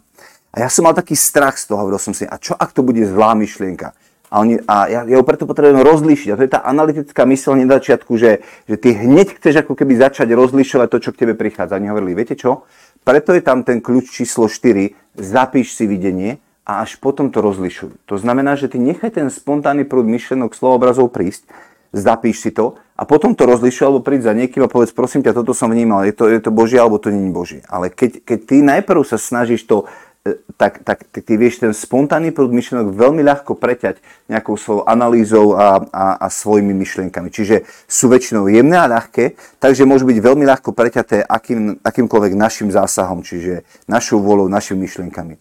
A 0.52 0.60
ja 0.60 0.68
som 0.68 0.84
mal 0.84 0.92
taký 0.92 1.16
strach 1.16 1.56
z 1.56 1.72
toho, 1.72 1.80
hovoril 1.80 1.96
som 1.96 2.12
si, 2.12 2.28
a 2.28 2.36
čo 2.36 2.52
ak 2.52 2.76
to 2.76 2.84
bude 2.84 3.00
zlá 3.08 3.32
myšlienka? 3.32 3.96
A, 4.32 4.40
oni, 4.40 4.56
a 4.64 4.88
ja, 4.88 5.00
ja 5.04 5.16
ho 5.20 5.24
preto 5.28 5.44
potrebujem 5.44 5.84
rozlíšiť. 5.84 6.28
A 6.32 6.36
to 6.40 6.44
je 6.48 6.52
tá 6.56 6.64
analytická 6.64 7.28
myseľ 7.28 7.68
na 7.68 7.76
začiatku, 7.76 8.16
že, 8.16 8.40
že 8.64 8.80
ty 8.80 8.96
hneď 8.96 9.36
chceš 9.36 9.60
ako 9.60 9.76
keby 9.76 10.00
začať 10.00 10.32
rozlišovať 10.32 10.88
to, 10.88 10.98
čo 11.04 11.10
k 11.12 11.20
tebe 11.24 11.36
prichádza. 11.36 11.76
Oni 11.76 11.92
hovorili, 11.92 12.16
viete 12.16 12.32
čo? 12.32 12.64
Preto 13.02 13.34
je 13.34 13.42
tam 13.42 13.66
ten 13.66 13.82
kľúč 13.82 14.14
číslo 14.14 14.46
4, 14.46 14.94
zapíš 15.18 15.74
si 15.74 15.90
videnie 15.90 16.38
a 16.62 16.86
až 16.86 16.96
potom 17.02 17.34
to 17.34 17.42
rozlišuj. 17.42 17.98
To 18.06 18.14
znamená, 18.14 18.54
že 18.54 18.70
ty 18.70 18.78
nechaj 18.78 19.18
ten 19.18 19.26
spontánny 19.26 19.82
prúd 19.82 20.06
myšlenok, 20.06 20.54
slov, 20.54 20.78
obrazov 20.78 21.10
prísť, 21.10 21.50
zapíš 21.90 22.46
si 22.46 22.50
to 22.54 22.78
a 22.94 23.02
potom 23.02 23.34
to 23.34 23.42
rozlišuj 23.44 23.84
alebo 23.90 24.00
príď 24.06 24.30
za 24.30 24.32
niekým 24.38 24.62
a 24.64 24.70
povedz, 24.70 24.94
prosím 24.94 25.26
ťa, 25.26 25.34
toto 25.34 25.50
som 25.52 25.68
vnímal, 25.68 26.06
je 26.06 26.14
to, 26.14 26.30
je 26.30 26.38
to 26.38 26.54
Božie 26.54 26.78
alebo 26.78 27.02
to 27.02 27.10
nie 27.10 27.26
je 27.28 27.34
Božie. 27.34 27.60
Ale 27.66 27.90
keď, 27.90 28.22
keď 28.22 28.38
ty 28.46 28.56
najprv 28.62 29.02
sa 29.02 29.18
snažíš 29.18 29.66
to 29.66 29.90
e, 30.26 30.38
tak, 30.56 30.86
tak 30.86 31.04
ty, 31.10 31.22
ty 31.22 31.34
vieš 31.38 31.62
ten 31.62 31.74
spontánny 31.74 32.30
prúd 32.30 32.54
myšlienok 32.54 32.94
veľmi 32.94 33.22
ľahko 33.22 33.58
preťať 33.58 33.98
nejakou 34.26 34.54
svojou 34.54 34.82
analýzou 34.86 35.54
a, 35.54 35.82
a, 35.90 36.06
a 36.22 36.26
svojimi 36.30 36.74
myšlienkami. 36.74 37.28
Čiže 37.30 37.66
sú 37.86 38.10
väčšinou 38.10 38.50
jemné 38.50 38.78
a 38.78 38.90
ľahké, 38.90 39.36
takže 39.58 39.88
môžu 39.88 40.06
byť 40.06 40.18
veľmi 40.18 40.44
ľahko 40.46 40.70
preťaté 40.74 41.22
akým, 41.22 41.82
akýmkoľvek 41.82 42.32
našim 42.38 42.68
zásahom, 42.70 43.22
čiže 43.26 43.66
našou 43.90 44.22
volou, 44.22 44.46
našimi 44.50 44.86
myšlienkami. 44.86 45.38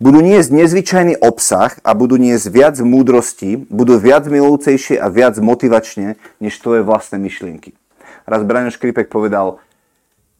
Budú 0.00 0.24
niesť 0.24 0.48
nezvyčajný 0.56 1.20
obsah 1.20 1.76
a 1.84 1.92
budú 1.92 2.16
niesť 2.16 2.48
viac 2.48 2.76
múdrosti, 2.80 3.68
budú 3.68 4.00
viac 4.00 4.24
milujúcejšie 4.24 4.96
a 4.96 5.12
viac 5.12 5.36
motivačne, 5.36 6.16
než 6.40 6.56
tvoje 6.56 6.80
vlastné 6.80 7.20
myšlienky. 7.20 7.76
Raz 8.24 8.40
Braňo 8.40 8.72
Škripek 8.72 9.12
povedal, 9.12 9.60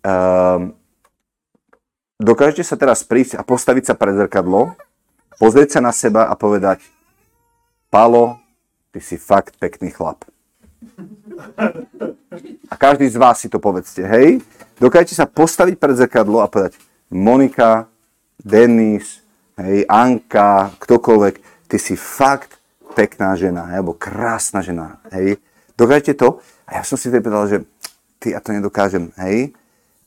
uh, 0.00 0.72
dokážete 2.20 2.62
sa 2.62 2.76
teraz 2.76 3.00
prísť 3.00 3.40
a 3.40 3.42
postaviť 3.42 3.90
sa 3.90 3.94
pred 3.96 4.12
zrkadlo, 4.12 4.76
pozrieť 5.40 5.78
sa 5.78 5.80
na 5.80 5.90
seba 5.90 6.28
a 6.28 6.36
povedať 6.36 6.84
Palo, 7.88 8.38
ty 8.92 9.00
si 9.00 9.16
fakt 9.16 9.56
pekný 9.56 9.90
chlap. 9.90 10.22
A 12.70 12.74
každý 12.76 13.08
z 13.08 13.16
vás 13.18 13.40
si 13.40 13.48
to 13.48 13.58
povedzte, 13.58 14.04
hej? 14.04 14.44
Dokážete 14.78 15.16
sa 15.16 15.26
postaviť 15.26 15.80
pred 15.80 15.96
zrkadlo 15.96 16.44
a 16.44 16.46
povedať 16.46 16.78
Monika, 17.10 17.90
Denis, 18.38 19.24
hej, 19.58 19.84
Anka, 19.90 20.70
ktokoľvek, 20.78 21.34
ty 21.66 21.76
si 21.76 21.98
fakt 21.98 22.60
pekná 22.94 23.34
žena, 23.34 23.66
hej, 23.72 23.82
alebo 23.82 23.96
krásna 23.96 24.62
žena, 24.62 25.02
hej? 25.10 25.40
Dokážete 25.74 26.14
to? 26.20 26.38
A 26.68 26.80
ja 26.80 26.82
som 26.86 27.00
si 27.00 27.10
tedy 27.10 27.24
povedal, 27.24 27.48
že 27.48 27.58
ty, 28.22 28.36
ja 28.36 28.40
to 28.40 28.54
nedokážem, 28.54 29.10
hej? 29.18 29.56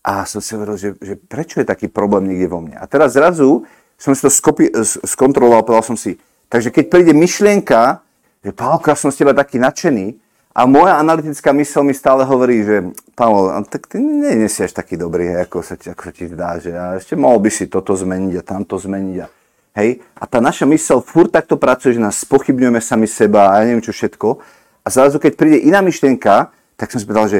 A 0.04 0.28
som 0.28 0.44
si 0.44 0.52
hovoril, 0.52 0.76
že, 0.76 0.90
že 1.00 1.16
prečo 1.16 1.64
je 1.64 1.68
taký 1.68 1.88
problém 1.88 2.28
niekde 2.28 2.52
vo 2.52 2.60
mne. 2.60 2.76
A 2.76 2.86
teraz 2.86 3.16
zrazu 3.16 3.64
som 3.96 4.12
si 4.12 4.20
to 4.20 4.28
skopi, 4.28 4.68
skontroloval, 5.08 5.64
povedal 5.64 5.96
som 5.96 5.98
si, 5.98 6.20
takže 6.52 6.76
keď 6.76 6.86
príde 6.92 7.14
myšlienka, 7.16 8.04
že 8.44 8.52
Pálko, 8.52 8.92
ja 8.92 9.00
som 9.00 9.10
z 9.10 9.24
teba 9.24 9.32
taký 9.32 9.64
nadšený, 9.64 10.20
a 10.54 10.70
moja 10.70 11.02
analytická 11.02 11.50
mysl 11.50 11.82
mi 11.82 11.98
stále 11.98 12.22
hovorí, 12.30 12.62
že 12.62 12.94
Paolo, 13.18 13.50
tak 13.66 13.90
ty 13.90 13.98
nie, 13.98 14.38
nie 14.38 14.46
si 14.46 14.62
až 14.62 14.78
taký 14.78 15.02
dobrý, 15.02 15.34
ako, 15.50 15.66
sa 15.66 15.74
ti, 15.74 15.90
ako 15.90 16.02
sa 16.06 16.14
ti 16.14 16.30
zdá, 16.30 16.62
že 16.62 16.70
a 16.78 16.94
ešte 16.94 17.18
mohol 17.18 17.42
by 17.42 17.50
si 17.50 17.66
toto 17.66 17.98
zmeniť 17.98 18.38
a 18.38 18.44
tamto 18.46 18.78
zmeniť. 18.78 19.18
A, 19.26 19.28
hej, 19.82 20.06
a 20.14 20.24
tá 20.30 20.38
naša 20.38 20.70
mysl 20.70 21.02
furt 21.02 21.34
takto 21.34 21.58
pracuje, 21.58 21.98
že 21.98 22.06
nás 22.06 22.22
spochybňujeme 22.22 22.78
sami 22.86 23.10
seba 23.10 23.50
a 23.50 23.66
ja 23.66 23.74
neviem 23.74 23.82
čo 23.82 23.90
všetko. 23.90 24.38
A 24.86 24.88
zrazu, 24.94 25.18
keď 25.18 25.34
príde 25.34 25.58
iná 25.58 25.82
myšlienka, 25.82 26.54
tak 26.78 26.94
som 26.94 27.02
si 27.02 27.10
povedal, 27.10 27.28
že 27.34 27.40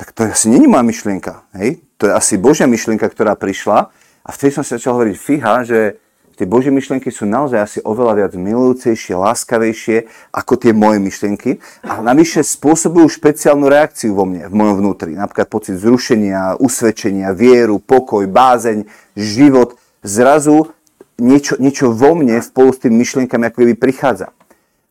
tak 0.00 0.16
to 0.16 0.24
asi 0.24 0.48
není 0.48 0.64
moja 0.64 0.80
myšlienka. 0.80 1.44
Hej? 1.60 1.84
To 1.96 2.06
je 2.08 2.12
asi 2.12 2.34
Božia 2.36 2.68
myšlienka, 2.68 3.08
ktorá 3.08 3.32
prišla. 3.36 3.88
A 4.26 4.28
vtedy 4.34 4.52
som 4.52 4.62
si 4.66 4.76
začal 4.76 4.98
hovoriť, 5.00 5.16
fíha, 5.16 5.64
že 5.64 5.96
tie 6.36 6.44
Božie 6.44 6.68
myšlienky 6.68 7.08
sú 7.08 7.24
naozaj 7.24 7.60
asi 7.62 7.78
oveľa 7.80 8.12
viac 8.26 8.32
milujúcejšie, 8.36 9.16
láskavejšie 9.16 9.96
ako 10.34 10.52
tie 10.60 10.76
moje 10.76 11.00
myšlienky. 11.00 11.62
A 11.86 12.04
navyše 12.04 12.44
spôsobujú 12.44 13.08
špeciálnu 13.08 13.64
reakciu 13.70 14.12
vo 14.12 14.28
mne, 14.28 14.50
v 14.50 14.54
mojom 14.54 14.76
vnútri. 14.84 15.16
Napríklad 15.16 15.48
pocit 15.48 15.80
zrušenia, 15.80 16.60
usvedčenia, 16.60 17.32
vieru, 17.32 17.80
pokoj, 17.80 18.28
bázeň, 18.28 18.84
život. 19.16 19.80
Zrazu 20.04 20.74
niečo, 21.16 21.56
niečo 21.56 21.94
vo 21.96 22.12
mne 22.12 22.44
spolu 22.44 22.76
s 22.76 22.82
tými 22.84 23.00
myšlienkami 23.00 23.48
ako 23.48 23.56
keby 23.64 23.74
prichádza 23.78 24.36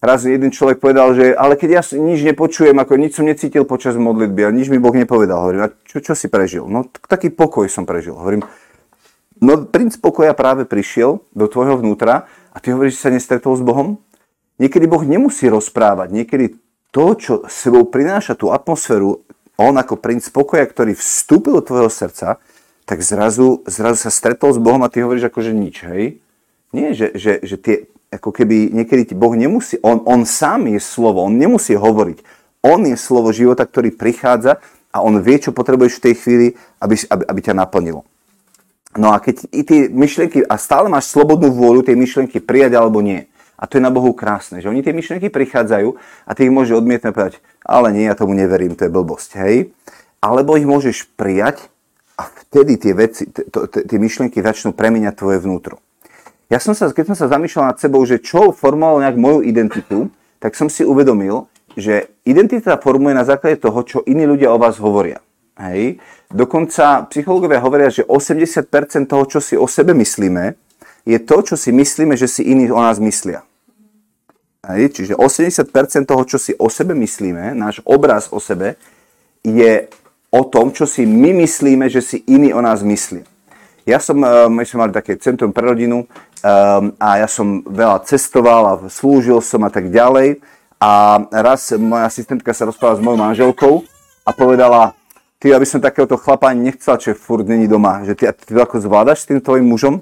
raz 0.05 0.23
jeden 0.23 0.53
človek 0.53 0.79
povedal, 0.79 1.17
že 1.17 1.33
ale 1.33 1.57
keď 1.57 1.69
ja 1.69 1.81
nič 1.97 2.21
nepočujem, 2.21 2.77
ako 2.77 2.93
nič 2.95 3.17
som 3.17 3.25
necítil 3.25 3.65
počas 3.65 3.97
modlitby 3.97 4.45
a 4.47 4.53
nič 4.53 4.69
mi 4.69 4.77
Boh 4.77 4.93
nepovedal. 4.93 5.41
Hovorím, 5.41 5.67
a 5.67 5.73
čo, 5.83 5.99
čo 5.99 6.13
si 6.13 6.29
prežil? 6.29 6.69
No 6.69 6.85
taký 7.09 7.33
pokoj 7.33 7.65
som 7.65 7.83
prežil. 7.83 8.13
Hovorím, 8.13 8.45
no 9.41 9.53
princ 9.65 9.97
pokoja 9.97 10.37
práve 10.37 10.69
prišiel 10.69 11.25
do 11.33 11.45
tvojho 11.49 11.81
vnútra 11.81 12.29
a 12.53 12.57
ty 12.61 12.71
hovoríš, 12.71 13.01
že 13.01 13.03
sa 13.03 13.11
nestretol 13.11 13.57
s 13.57 13.65
Bohom? 13.65 13.99
Niekedy 14.61 14.85
Boh 14.87 15.03
nemusí 15.03 15.51
rozprávať, 15.51 16.15
niekedy 16.15 16.45
to, 16.95 17.05
čo 17.19 17.33
sebou 17.51 17.83
prináša 17.91 18.39
tú 18.39 18.55
atmosféru, 18.55 19.27
on 19.59 19.75
ako 19.75 19.99
princ 19.99 20.23
pokoja, 20.31 20.63
ktorý 20.63 20.95
vstúpil 20.95 21.59
do 21.59 21.63
tvojho 21.63 21.91
srdca, 21.91 22.39
tak 22.87 23.03
zrazu, 23.03 23.65
zrazu 23.67 24.07
sa 24.07 24.11
stretol 24.13 24.55
s 24.55 24.59
Bohom 24.61 24.79
a 24.85 24.91
ty 24.91 25.03
hovoríš 25.03 25.27
akože 25.27 25.51
nič, 25.51 25.83
hej? 25.83 26.23
Nie, 26.71 26.95
že, 26.95 27.11
že, 27.15 27.43
že 27.43 27.55
tie 27.59 27.75
ako 28.15 28.31
keby 28.31 28.71
niekedy 28.71 29.11
ti 29.11 29.15
Boh 29.15 29.35
nemusí, 29.35 29.75
on, 29.83 30.01
on 30.07 30.23
sám 30.23 30.71
je 30.71 30.79
slovo, 30.79 31.23
on 31.27 31.35
nemusí 31.35 31.75
hovoriť. 31.75 32.23
On 32.65 32.81
je 32.81 32.97
slovo 32.97 33.29
života, 33.29 33.67
ktorý 33.67 33.93
prichádza 33.93 34.57
a 34.89 35.03
on 35.03 35.21
vie, 35.21 35.37
čo 35.37 35.53
potrebuješ 35.53 35.99
v 35.99 36.03
tej 36.09 36.15
chvíli, 36.17 36.47
aby, 36.81 36.95
aby, 37.11 37.23
aby 37.27 37.39
ťa 37.43 37.53
naplnilo. 37.53 38.01
No 38.95 39.11
a 39.11 39.19
keď 39.19 39.51
i 39.51 39.61
tie 39.67 39.91
myšlienky, 39.91 40.47
a 40.47 40.55
stále 40.55 40.87
máš 40.87 41.11
slobodnú 41.11 41.51
vôľu 41.51 41.83
tie 41.83 41.99
myšlienky 41.99 42.39
prijať 42.39 42.79
alebo 42.79 43.03
nie. 43.03 43.27
A 43.59 43.67
to 43.67 43.79
je 43.79 43.83
na 43.83 43.91
Bohu 43.91 44.11
krásne, 44.15 44.63
že 44.63 44.71
oni 44.71 44.83
tie 44.83 44.95
myšlienky 44.95 45.27
prichádzajú 45.31 45.95
a 46.27 46.31
ty 46.31 46.47
ich 46.47 46.55
môžeš 46.55 46.79
odmietnúť 46.79 47.11
a 47.11 47.15
povedať, 47.15 47.35
ale 47.63 47.91
nie, 47.95 48.07
ja 48.07 48.15
tomu 48.15 48.35
neverím, 48.35 48.75
to 48.75 48.87
je 48.87 48.91
blbosť, 48.91 49.29
hej. 49.39 49.71
Alebo 50.19 50.59
ich 50.59 50.67
môžeš 50.67 51.07
prijať 51.15 51.71
a 52.19 52.27
vtedy 52.27 52.79
tie 52.79 52.91
veci, 52.95 53.27
tie 53.27 53.97
myšlienky 53.99 54.43
začnú 54.43 54.75
premeniať 54.75 55.15
tvoje 55.19 55.39
vnútro 55.39 55.84
ja 56.45 56.61
som 56.61 56.77
sa, 56.77 56.93
keď 56.93 57.13
som 57.13 57.17
sa 57.17 57.31
zamýšľal 57.33 57.73
nad 57.73 57.77
sebou, 57.81 58.05
že 58.05 58.21
čo 58.21 58.53
formovalo 58.53 59.01
nejak 59.01 59.17
moju 59.17 59.39
identitu, 59.41 60.13
tak 60.37 60.53
som 60.53 60.69
si 60.69 60.85
uvedomil, 60.85 61.49
že 61.73 62.07
identita 62.23 62.77
formuje 62.77 63.17
na 63.17 63.25
základe 63.25 63.57
toho, 63.57 63.81
čo 63.81 64.05
iní 64.05 64.29
ľudia 64.29 64.53
o 64.53 64.61
vás 64.61 64.77
hovoria. 64.77 65.19
Hej. 65.57 65.97
Dokonca 66.29 67.07
psychológovia 67.09 67.63
hovoria, 67.63 67.89
že 67.89 68.05
80% 68.05 69.09
toho, 69.09 69.23
čo 69.25 69.39
si 69.41 69.55
o 69.57 69.65
sebe 69.65 69.95
myslíme, 69.97 70.53
je 71.05 71.17
to, 71.21 71.37
čo 71.41 71.55
si 71.57 71.73
myslíme, 71.73 72.13
že 72.13 72.27
si 72.29 72.45
iní 72.45 72.69
o 72.69 72.77
nás 72.77 73.01
myslia. 73.01 73.41
Hej. 74.69 75.01
Čiže 75.01 75.13
80% 75.17 76.05
toho, 76.05 76.23
čo 76.29 76.37
si 76.37 76.53
o 76.55 76.69
sebe 76.69 76.93
myslíme, 76.93 77.57
náš 77.57 77.81
obraz 77.89 78.29
o 78.29 78.37
sebe, 78.37 78.77
je 79.41 79.89
o 80.29 80.41
tom, 80.43 80.75
čo 80.75 80.85
si 80.85 81.07
my 81.07 81.33
myslíme, 81.45 81.89
že 81.89 82.03
si 82.03 82.17
iní 82.27 82.53
o 82.53 82.61
nás 82.61 82.83
myslia. 82.83 83.23
Ja 83.85 84.01
som, 84.01 84.17
eh, 84.17 84.49
my 84.49 84.65
sme 84.65 84.89
mali 84.89 84.93
také 84.97 85.13
centrum 85.21 85.53
pre 85.53 85.61
rodinu 85.61 86.03
um, 86.05 86.05
a 86.97 87.21
ja 87.21 87.29
som 87.29 87.61
veľa 87.61 88.01
cestoval 88.09 88.61
a 88.65 88.73
slúžil 88.89 89.37
som 89.45 89.61
a 89.61 89.69
tak 89.69 89.93
ďalej. 89.93 90.41
A 90.81 91.21
raz 91.29 91.69
moja 91.77 92.09
asistentka 92.09 92.49
sa 92.49 92.65
rozprávala 92.65 92.97
s 92.97 93.05
mojou 93.05 93.19
manželkou 93.21 93.73
a 94.25 94.29
povedala, 94.33 94.97
ty, 95.37 95.53
aby 95.53 95.63
som 95.69 95.77
takéhoto 95.77 96.17
chlapa 96.17 96.49
ani 96.49 96.73
nechcela, 96.73 96.97
čo 96.97 97.13
furt 97.13 97.45
není 97.45 97.69
doma. 97.69 98.01
Že 98.01 98.13
ty, 98.17 98.23
ty 98.33 98.51
to 98.57 98.61
ako 98.61 98.81
zvládaš 98.81 99.23
s 99.23 99.29
tým 99.29 99.37
tvojim 99.37 99.65
mužom? 99.69 100.01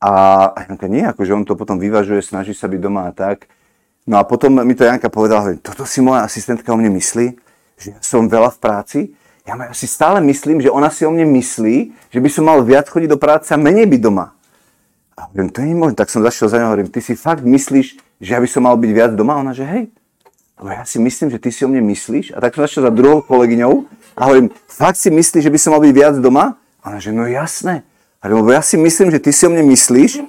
A 0.00 0.10
Janka, 0.64 0.86
nie, 0.88 1.04
akože 1.04 1.34
on 1.34 1.44
to 1.44 1.58
potom 1.58 1.76
vyvažuje, 1.76 2.22
snaží 2.22 2.54
sa 2.56 2.70
byť 2.70 2.80
doma 2.80 3.10
a 3.10 3.12
tak. 3.12 3.50
No 4.06 4.16
a 4.16 4.24
potom 4.24 4.62
mi 4.62 4.72
to 4.78 4.86
Janka 4.86 5.10
povedala, 5.12 5.58
toto 5.60 5.84
si 5.84 6.00
moja 6.00 6.24
asistentka 6.24 6.72
o 6.72 6.78
mne 6.78 6.94
myslí, 6.96 7.26
že 7.76 7.98
som 8.00 8.30
veľa 8.30 8.54
v 8.56 8.58
práci 8.62 9.00
ja 9.46 9.54
si 9.72 9.88
stále 9.88 10.20
myslím, 10.20 10.60
že 10.60 10.70
ona 10.70 10.92
si 10.92 11.06
o 11.06 11.10
mne 11.10 11.24
myslí, 11.40 11.76
že 12.12 12.20
by 12.20 12.28
som 12.28 12.44
mal 12.44 12.60
viac 12.60 12.86
chodiť 12.92 13.08
do 13.08 13.18
práce 13.18 13.48
a 13.50 13.56
menej 13.56 13.88
byť 13.88 14.00
doma. 14.00 14.36
A 15.16 15.28
hovorím, 15.28 15.52
to 15.52 15.60
nie 15.60 15.72
je 15.72 15.80
možné. 15.80 15.94
Tak 15.96 16.08
som 16.12 16.24
zašiel 16.24 16.48
za 16.48 16.56
ňou 16.60 16.68
hovorím, 16.72 16.88
ty 16.88 17.00
si 17.00 17.12
fakt 17.16 17.44
myslíš, 17.44 17.86
že 18.20 18.30
ja 18.32 18.40
by 18.40 18.48
som 18.48 18.64
mal 18.64 18.76
byť 18.76 18.90
viac 18.92 19.12
doma? 19.16 19.36
A 19.36 19.42
ona, 19.44 19.52
že 19.52 19.64
hej. 19.64 19.92
Lebo 20.60 20.68
ja 20.76 20.84
si 20.84 21.00
myslím, 21.00 21.32
že 21.32 21.40
ty 21.40 21.48
si 21.48 21.64
o 21.64 21.68
mne 21.72 21.80
myslíš. 21.88 22.36
A 22.36 22.38
tak 22.40 22.52
som 22.52 22.64
zašiel 22.64 22.88
za 22.88 22.92
druhou 22.92 23.24
kolegyňou 23.24 23.88
a 24.16 24.20
hovorím, 24.28 24.52
fakt 24.68 25.00
si 25.00 25.08
myslíš, 25.08 25.48
že 25.48 25.52
by 25.52 25.58
som 25.60 25.72
mal 25.72 25.80
byť 25.80 25.92
viac 25.92 26.14
doma? 26.20 26.60
Ona, 26.84 27.00
že 27.00 27.12
no 27.12 27.24
jasné. 27.24 27.84
A 28.20 28.28
hovorím, 28.28 28.44
lebo 28.44 28.50
ja 28.52 28.62
si 28.64 28.76
myslím, 28.76 29.08
že 29.08 29.20
ty 29.24 29.32
si 29.32 29.48
o 29.48 29.52
mne 29.52 29.64
myslíš. 29.72 30.20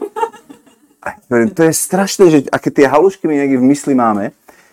A 1.03 1.19
hovorím, 1.27 1.51
to 1.51 1.67
je 1.67 1.73
strašné, 1.75 2.23
že 2.31 2.37
aké 2.47 2.71
tie 2.71 2.87
halušky 2.87 3.27
my 3.27 3.35
niekde 3.35 3.59
v 3.59 3.69
mysli 3.75 3.91
máme. 3.91 4.31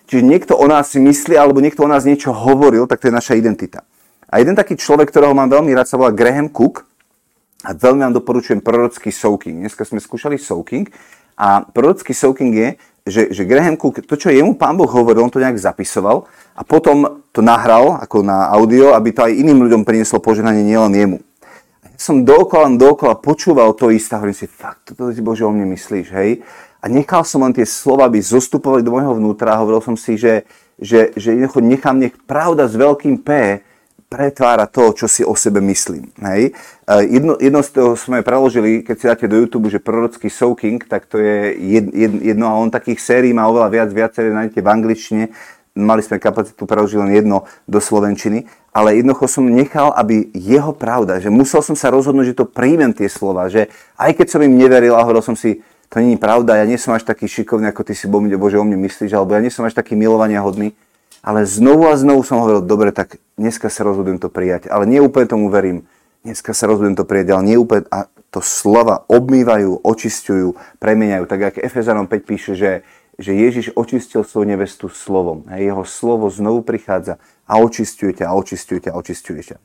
Čiže 0.08 0.22
niekto 0.24 0.54
o 0.56 0.66
nás 0.70 0.94
myslí, 0.94 1.36
alebo 1.36 1.60
niekto 1.60 1.84
o 1.84 1.90
nás 1.90 2.06
niečo 2.06 2.32
hovoril, 2.32 2.86
tak 2.86 3.02
to 3.02 3.10
je 3.10 3.14
naša 3.14 3.36
identita. 3.36 3.84
A 4.28 4.44
jeden 4.44 4.52
taký 4.52 4.76
človek, 4.76 5.08
ktorého 5.08 5.32
mám 5.32 5.48
veľmi 5.48 5.72
rád, 5.72 5.88
sa 5.88 5.96
volá 5.96 6.12
Graham 6.12 6.52
Cook. 6.52 6.84
A 7.64 7.72
veľmi 7.72 8.04
vám 8.04 8.14
doporučujem 8.20 8.60
prorocký 8.60 9.08
soaking. 9.08 9.64
Dneska 9.64 9.88
sme 9.88 10.04
skúšali 10.04 10.36
soaking. 10.36 10.92
A 11.40 11.64
prorocký 11.64 12.12
soaking 12.12 12.52
je, 12.52 12.68
že, 13.08 13.22
že 13.32 13.48
Graham 13.48 13.80
Cook, 13.80 14.04
to, 14.04 14.14
čo 14.20 14.28
jemu 14.28 14.52
pán 14.60 14.76
Boh 14.76 14.86
hovoril, 14.86 15.24
on 15.24 15.32
to 15.32 15.40
nejak 15.40 15.56
zapisoval 15.56 16.28
a 16.52 16.60
potom 16.60 17.24
to 17.32 17.40
nahral 17.40 17.96
ako 17.96 18.20
na 18.20 18.52
audio, 18.52 18.92
aby 18.92 19.16
to 19.16 19.24
aj 19.24 19.32
iným 19.32 19.64
ľuďom 19.64 19.82
prinieslo 19.88 20.20
požehnanie, 20.20 20.60
nielen 20.60 20.92
jemu. 20.92 21.18
Ja 21.80 21.96
som 21.96 22.20
dookola, 22.20 22.68
dookola 22.76 23.16
počúval 23.16 23.72
to 23.72 23.88
isté 23.88 24.20
hovorím 24.20 24.36
si, 24.36 24.44
fakt, 24.44 24.92
toto 24.92 25.08
si 25.08 25.24
Bože 25.24 25.48
o 25.48 25.50
mne 25.50 25.72
myslíš, 25.72 26.06
hej? 26.12 26.44
A 26.78 26.86
nechal 26.86 27.24
som 27.24 27.42
len 27.42 27.56
tie 27.56 27.64
slova, 27.64 28.06
aby 28.06 28.20
zostupovali 28.20 28.84
do 28.84 28.92
môjho 28.92 29.16
vnútra 29.16 29.56
a 29.56 29.60
hovoril 29.64 29.80
som 29.82 29.96
si, 29.96 30.20
že, 30.20 30.44
že, 30.76 31.16
že 31.16 31.32
nechám 31.64 31.96
nech 31.96 32.14
pravda 32.28 32.68
s 32.68 32.76
veľkým 32.76 33.24
P 33.24 33.62
pretvára 34.08 34.64
to, 34.64 34.96
čo 34.96 35.04
si 35.04 35.20
o 35.20 35.36
sebe 35.36 35.60
myslím. 35.60 36.08
Hej. 36.24 36.56
Jedno, 36.88 37.36
jedno 37.36 37.60
z 37.60 37.70
toho 37.76 37.92
sme 37.92 38.24
preložili, 38.24 38.80
keď 38.80 38.96
si 38.96 39.04
dáte 39.04 39.26
do 39.28 39.36
YouTube, 39.36 39.68
že 39.68 39.84
prorocký 39.84 40.32
soaking, 40.32 40.80
tak 40.88 41.04
to 41.04 41.20
je 41.20 41.52
jed, 41.60 41.92
jed, 41.92 42.12
jedno 42.32 42.48
a 42.48 42.56
on 42.56 42.72
takých 42.72 43.04
sérií 43.04 43.36
má 43.36 43.44
oveľa 43.52 43.68
viac, 43.68 43.88
viaceré 43.92 44.32
nájdete 44.32 44.64
v 44.64 44.68
angličtine. 44.72 45.24
Mali 45.78 46.00
sme 46.00 46.16
kapacitu 46.16 46.64
preložiť 46.64 46.98
len 46.98 47.12
jedno 47.12 47.44
do 47.68 47.78
slovenčiny. 47.78 48.48
ale 48.78 49.02
jednoducho 49.02 49.26
som 49.26 49.44
nechal, 49.50 49.90
aby 49.98 50.30
jeho 50.30 50.70
pravda, 50.70 51.18
že 51.18 51.32
musel 51.34 51.66
som 51.66 51.74
sa 51.74 51.90
rozhodnúť, 51.90 52.30
že 52.30 52.38
to 52.38 52.46
príjmem 52.46 52.94
tie 52.94 53.10
slova, 53.10 53.50
že 53.50 53.66
aj 53.98 54.14
keď 54.14 54.26
som 54.30 54.40
im 54.44 54.54
neveril 54.54 54.94
a 54.94 55.02
hovoril 55.02 55.24
som 55.24 55.34
si, 55.34 55.58
to 55.90 55.98
není 55.98 56.14
pravda, 56.14 56.62
ja 56.62 56.66
nie 56.68 56.78
som 56.78 56.94
až 56.94 57.02
taký 57.02 57.26
šikovný, 57.26 57.66
ako 57.74 57.82
ty 57.82 57.98
si 57.98 58.06
Bože 58.06 58.60
o 58.60 58.62
mne 58.62 58.78
myslíš, 58.78 59.16
alebo 59.18 59.34
ja 59.34 59.42
nie 59.42 59.50
som 59.50 59.66
až 59.66 59.74
taký 59.74 59.98
milovania 59.98 60.38
hodný, 60.44 60.78
ale 61.22 61.46
znovu 61.46 61.90
a 61.90 61.98
znovu 61.98 62.22
som 62.22 62.42
hovoril, 62.42 62.62
dobre, 62.62 62.94
tak 62.94 63.18
dneska 63.38 63.70
sa 63.70 63.86
rozhodujem 63.86 64.22
to 64.22 64.30
prijať, 64.30 64.70
ale 64.70 64.86
nie 64.86 65.02
úplne 65.02 65.26
tomu 65.26 65.50
verím. 65.50 65.86
Dneska 66.26 66.54
sa 66.54 66.66
rozhodujem 66.66 66.98
to 66.98 67.06
prijať, 67.06 67.34
ale 67.34 67.42
nie 67.46 67.56
úplne, 67.58 67.86
a 67.90 68.10
to 68.28 68.44
slova 68.44 69.08
obmývajú, 69.08 69.80
očistujú, 69.82 70.54
premeniajú, 70.82 71.24
tak 71.24 71.40
ako 71.54 71.64
Efezanom 71.64 72.06
5 72.10 72.28
píše, 72.28 72.52
že, 72.52 72.72
že 73.16 73.32
Ježiš 73.32 73.72
očistil 73.72 74.22
svoju 74.22 74.46
nevestu 74.52 74.92
slovom. 74.92 75.48
Jeho 75.48 75.82
slovo 75.88 76.28
znovu 76.28 76.60
prichádza 76.60 77.16
a 77.48 77.56
očistujete 77.56 78.22
a 78.28 78.36
očistujete 78.36 78.92
a 78.92 78.98
očistujete. 78.98 79.56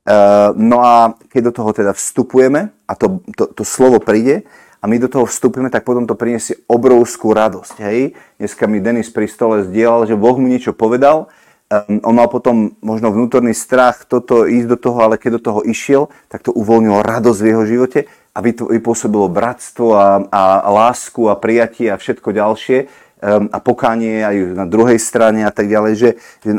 Uh, 0.00 0.56
no 0.56 0.80
a 0.80 1.12
keď 1.28 1.52
do 1.52 1.52
toho 1.52 1.70
teda 1.76 1.92
vstupujeme 1.92 2.72
a 2.88 2.92
to, 2.96 3.20
to, 3.36 3.52
to 3.52 3.62
slovo 3.68 4.00
príde 4.00 4.48
a 4.80 4.84
my 4.88 4.96
do 4.96 5.08
toho 5.12 5.28
vstupujeme, 5.28 5.68
tak 5.68 5.84
potom 5.84 6.08
to 6.08 6.16
priniesie 6.16 6.64
obrovskú 6.64 7.36
radosť. 7.36 7.76
Hej? 7.84 8.16
Dneska 8.40 8.64
mi 8.64 8.80
Denis 8.80 9.12
pri 9.12 9.28
stole 9.28 9.68
zdieľal, 9.68 10.08
že 10.08 10.16
Boh 10.16 10.36
mu 10.40 10.48
niečo 10.48 10.72
povedal, 10.72 11.28
um, 11.68 12.00
on 12.00 12.14
mal 12.16 12.32
potom 12.32 12.72
možno 12.80 13.12
vnútorný 13.12 13.52
strach 13.52 14.08
toto 14.08 14.48
ísť 14.48 14.68
do 14.72 14.78
toho, 14.80 14.98
ale 15.04 15.20
keď 15.20 15.36
do 15.36 15.44
toho 15.52 15.60
išiel, 15.68 16.08
tak 16.32 16.48
to 16.48 16.50
uvoľnilo 16.56 17.04
radosť 17.04 17.40
v 17.44 17.50
jeho 17.52 17.64
živote 17.68 18.00
a 18.32 18.38
vypôsobilo 18.40 19.28
bratstvo 19.28 19.86
a, 19.92 20.24
a, 20.32 20.42
a 20.64 20.68
lásku 20.72 21.28
a 21.28 21.36
prijatie 21.36 21.92
a 21.92 22.00
všetko 22.00 22.32
ďalšie 22.32 22.78
um, 23.20 23.52
a 23.52 23.58
pokánie 23.60 24.24
aj 24.24 24.36
na 24.56 24.64
druhej 24.64 24.96
strane 24.96 25.44
a 25.44 25.52
tak 25.52 25.68
ďalej, 25.68 25.92
že, 25.92 26.10
že 26.40 26.50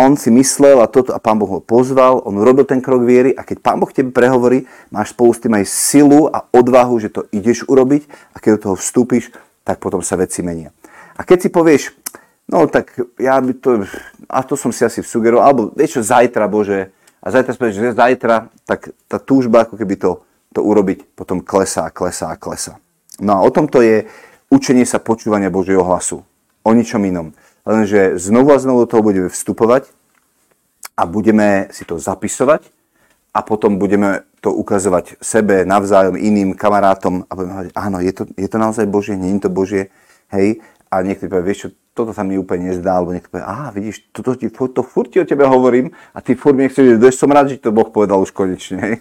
on 0.00 0.16
si 0.16 0.32
myslel 0.32 0.80
a, 0.80 0.88
toto, 0.88 1.12
a 1.12 1.20
pán 1.20 1.36
Boh 1.36 1.46
ho 1.46 1.60
pozval, 1.60 2.24
on 2.24 2.40
urobil 2.40 2.64
ten 2.64 2.80
krok 2.80 3.04
viery 3.04 3.36
a 3.36 3.44
keď 3.44 3.60
pán 3.60 3.76
Boh 3.76 3.92
tebe 3.92 4.08
prehovorí, 4.08 4.64
máš 4.88 5.12
spolu 5.12 5.36
s 5.36 5.42
tým 5.44 5.52
aj 5.60 5.64
silu 5.68 6.32
a 6.32 6.48
odvahu, 6.48 6.96
že 6.96 7.12
to 7.12 7.28
ideš 7.28 7.68
urobiť 7.68 8.08
a 8.32 8.40
keď 8.40 8.50
do 8.56 8.60
toho 8.64 8.76
vstúpiš, 8.80 9.28
tak 9.60 9.76
potom 9.76 10.00
sa 10.00 10.16
veci 10.16 10.40
menia. 10.40 10.72
A 11.14 11.22
keď 11.28 11.38
si 11.44 11.48
povieš, 11.52 11.92
no 12.48 12.64
tak 12.64 12.96
ja 13.20 13.36
by 13.36 13.52
to, 13.60 13.84
a 14.24 14.40
to 14.40 14.56
som 14.56 14.72
si 14.72 14.88
asi 14.88 15.04
sugeroval, 15.04 15.44
alebo 15.44 15.62
vieš 15.76 16.00
čo, 16.00 16.02
zajtra 16.08 16.48
Bože, 16.48 16.96
a 17.20 17.26
zajtra 17.28 17.52
spôjdeš, 17.52 17.76
že 17.76 18.00
zajtra, 18.00 18.48
tak 18.64 18.96
tá 19.04 19.20
túžba, 19.20 19.68
ako 19.68 19.76
keby 19.76 20.00
to, 20.00 20.24
to 20.56 20.64
urobiť, 20.64 21.12
potom 21.12 21.44
klesá, 21.44 21.92
klesá, 21.92 22.32
klesá. 22.40 22.80
No 23.20 23.36
a 23.36 23.44
o 23.44 23.52
tomto 23.52 23.84
je 23.84 24.08
učenie 24.48 24.88
sa 24.88 24.96
počúvania 24.96 25.52
Božieho 25.52 25.84
hlasu. 25.84 26.24
O 26.64 26.70
ničom 26.72 27.04
inom 27.04 27.36
lenže 27.66 28.18
znovu 28.18 28.52
a 28.54 28.58
znovu 28.58 28.84
do 28.84 28.90
toho 28.90 29.02
budeme 29.02 29.28
vstupovať 29.28 29.88
a 30.96 31.06
budeme 31.06 31.68
si 31.72 31.84
to 31.84 31.96
zapisovať 31.96 32.68
a 33.32 33.40
potom 33.46 33.78
budeme 33.78 34.26
to 34.40 34.50
ukazovať 34.50 35.20
sebe, 35.20 35.62
navzájom, 35.68 36.16
iným 36.16 36.56
kamarátom 36.56 37.28
a 37.28 37.32
budeme 37.36 37.54
hovoriť, 37.54 37.72
áno, 37.76 37.98
je 38.00 38.12
to, 38.12 38.22
je 38.34 38.48
to 38.48 38.58
naozaj 38.58 38.84
Božie, 38.88 39.14
nie 39.14 39.36
je 39.36 39.46
to 39.46 39.50
Božie, 39.52 39.92
hej, 40.32 40.64
a 40.90 41.04
niekto 41.04 41.28
povie, 41.28 41.52
vieš 41.52 41.58
čo, 41.60 41.68
toto 41.92 42.16
sa 42.16 42.24
mi 42.24 42.40
úplne 42.40 42.72
nezdá, 42.72 42.96
alebo 42.96 43.12
niekto 43.12 43.28
povie, 43.30 43.44
aha, 43.44 43.70
vidíš, 43.70 44.10
toto 44.10 44.34
ti, 44.34 44.48
to 44.48 44.82
furt 44.82 45.12
ti 45.12 45.20
o 45.20 45.28
tebe 45.28 45.44
hovorím 45.44 45.92
a 46.16 46.18
ty 46.24 46.34
furt 46.34 46.56
mi 46.56 46.66
nechceš, 46.66 46.96
že 46.96 47.12
som 47.12 47.30
rád, 47.30 47.52
že 47.52 47.60
to 47.60 47.70
Boh 47.70 47.86
povedal 47.92 48.18
už 48.18 48.32
konečne, 48.32 48.78
hej. 48.80 48.94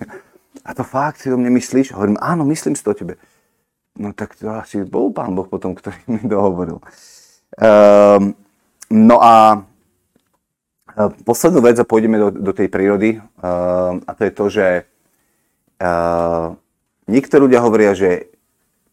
A 0.66 0.76
to 0.76 0.84
fakt 0.84 1.24
si 1.24 1.32
o 1.32 1.38
mne 1.40 1.56
myslíš? 1.56 1.96
Hovorím, 1.96 2.20
áno, 2.20 2.44
myslím 2.46 2.76
si 2.76 2.84
to 2.84 2.92
o 2.92 2.98
tebe. 2.98 3.16
No 3.98 4.14
tak 4.14 4.36
to 4.36 4.50
asi 4.54 4.84
bol 4.84 5.10
pán 5.10 5.34
Boh 5.34 5.48
potom, 5.48 5.74
ktorý 5.74 5.98
mi 6.10 6.22
dohovoril. 6.26 6.84
Um, 7.58 8.38
No 8.90 9.22
a 9.22 9.64
e, 10.98 11.14
poslednú 11.22 11.62
vec 11.62 11.78
a 11.78 11.86
pôjdeme 11.86 12.18
do, 12.18 12.30
do 12.34 12.52
tej 12.54 12.68
prírody 12.74 13.22
uh, 13.42 14.02
a 14.02 14.12
to 14.18 14.22
je 14.26 14.32
to, 14.34 14.46
že 14.50 14.68
uh, 15.78 16.58
niektorí 17.06 17.46
ľudia 17.46 17.62
hovoria, 17.62 17.94
že 17.94 18.34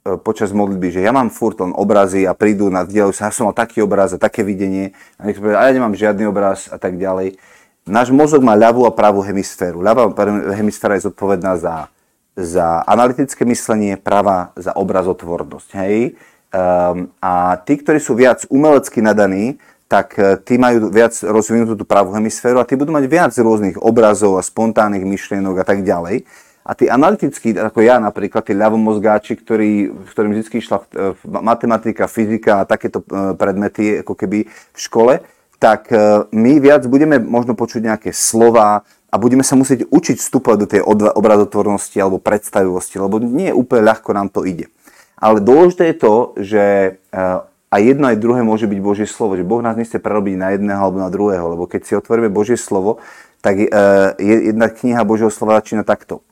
uh, 0.05 0.21
počas 0.21 0.53
modlitby, 0.53 1.01
že 1.01 1.05
ja 1.05 1.17
mám 1.17 1.33
furt 1.33 1.57
len 1.65 1.73
obrazy 1.73 2.29
a 2.29 2.37
prídu 2.37 2.69
na 2.69 2.85
dielu 2.85 3.09
sa, 3.17 3.29
ja 3.29 3.33
som 3.33 3.49
mal 3.49 3.57
taký 3.57 3.81
obraz 3.81 4.13
a 4.13 4.21
také 4.21 4.45
videnie 4.45 4.93
a 5.17 5.25
niekto 5.25 5.41
povie, 5.41 5.57
a 5.57 5.65
ja 5.65 5.73
nemám 5.73 5.97
žiadny 5.97 6.29
obraz 6.29 6.69
a 6.69 6.77
tak 6.77 7.01
ďalej. 7.01 7.41
Náš 7.87 8.11
mozog 8.11 8.43
má 8.43 8.59
ľavú 8.59 8.83
a 8.83 8.91
pravú 8.91 9.23
hemisféru. 9.23 9.79
Ľavá 9.79 10.11
hemisféra 10.59 10.99
je 10.99 11.07
zodpovedná 11.07 11.55
za, 11.55 11.87
za 12.35 12.83
analytické 12.83 13.47
myslenie, 13.47 13.95
pravá 13.95 14.51
za 14.59 14.75
obrazotvornosť. 14.75 15.71
Hej? 15.87 16.19
Um, 16.51 17.15
a 17.23 17.55
tí, 17.63 17.79
ktorí 17.79 18.03
sú 18.03 18.19
viac 18.19 18.43
umelecky 18.51 18.99
nadaní, 18.99 19.63
tak 19.87 20.19
e, 20.19 20.35
tí 20.43 20.59
majú 20.59 20.91
viac 20.91 21.15
rozvinutú 21.23 21.79
tú 21.79 21.87
pravú 21.87 22.11
hemisféru 22.15 22.59
a 22.59 22.67
tí 22.67 22.75
budú 22.75 22.91
mať 22.91 23.07
viac 23.07 23.33
rôznych 23.39 23.79
obrazov 23.79 24.35
a 24.39 24.43
spontánnych 24.43 25.07
myšlienok 25.07 25.63
a 25.63 25.67
tak 25.67 25.87
ďalej. 25.87 26.27
A 26.67 26.75
tí 26.75 26.91
analytickí, 26.91 27.55
ako 27.55 27.79
ja 27.79 28.03
napríklad, 28.03 28.43
tí 28.43 28.51
ľavomozgáči, 28.51 29.39
ktorí, 29.39 29.95
ktorým 30.11 30.35
vždy 30.35 30.59
išla 30.59 30.79
e, 30.83 31.15
matematika, 31.23 32.11
fyzika 32.11 32.63
a 32.63 32.69
takéto 32.69 33.07
e, 33.07 33.39
predmety 33.39 34.03
ako 34.03 34.19
keby 34.19 34.51
v 34.51 34.79
škole, 34.79 35.23
tak 35.57 35.89
my 36.37 36.61
viac 36.61 36.85
budeme 36.85 37.17
možno 37.17 37.57
počuť 37.57 37.81
nejaké 37.81 38.11
slova 38.13 38.85
a 39.09 39.15
budeme 39.17 39.41
sa 39.41 39.57
musieť 39.57 39.89
učiť 39.89 40.21
vstupovať 40.21 40.59
do 40.61 40.69
tej 40.69 40.81
obrazotvornosti 41.17 41.97
alebo 41.97 42.21
predstavivosti, 42.21 43.01
lebo 43.01 43.17
nie 43.25 43.49
je 43.49 43.57
úplne 43.57 43.89
ľahko 43.89 44.13
nám 44.13 44.29
to 44.29 44.45
ide. 44.45 44.69
Ale 45.17 45.41
dôležité 45.41 45.97
je 45.97 45.97
to, 45.97 46.15
že 46.37 46.65
a 47.67 47.83
jedno 47.83 48.07
aj 48.07 48.23
druhé 48.23 48.47
môže 48.47 48.71
byť 48.71 48.79
Božie 48.79 49.09
slovo, 49.11 49.35
že 49.35 49.43
Boh 49.43 49.59
nás 49.59 49.75
nechce 49.75 49.99
prerobiť 49.99 50.35
na 50.39 50.49
jedného 50.55 50.79
alebo 50.79 51.03
na 51.03 51.11
druhého, 51.11 51.59
lebo 51.59 51.67
keď 51.67 51.81
si 51.83 51.93
otvoríme 51.99 52.31
Božie 52.31 52.55
slovo, 52.55 53.03
tak 53.43 53.59
e, 53.59 53.67
jedna 54.23 54.71
kniha 54.71 55.03
Božieho 55.03 55.35
slova 55.35 55.59
začína 55.59 55.83
takto. 55.83 56.23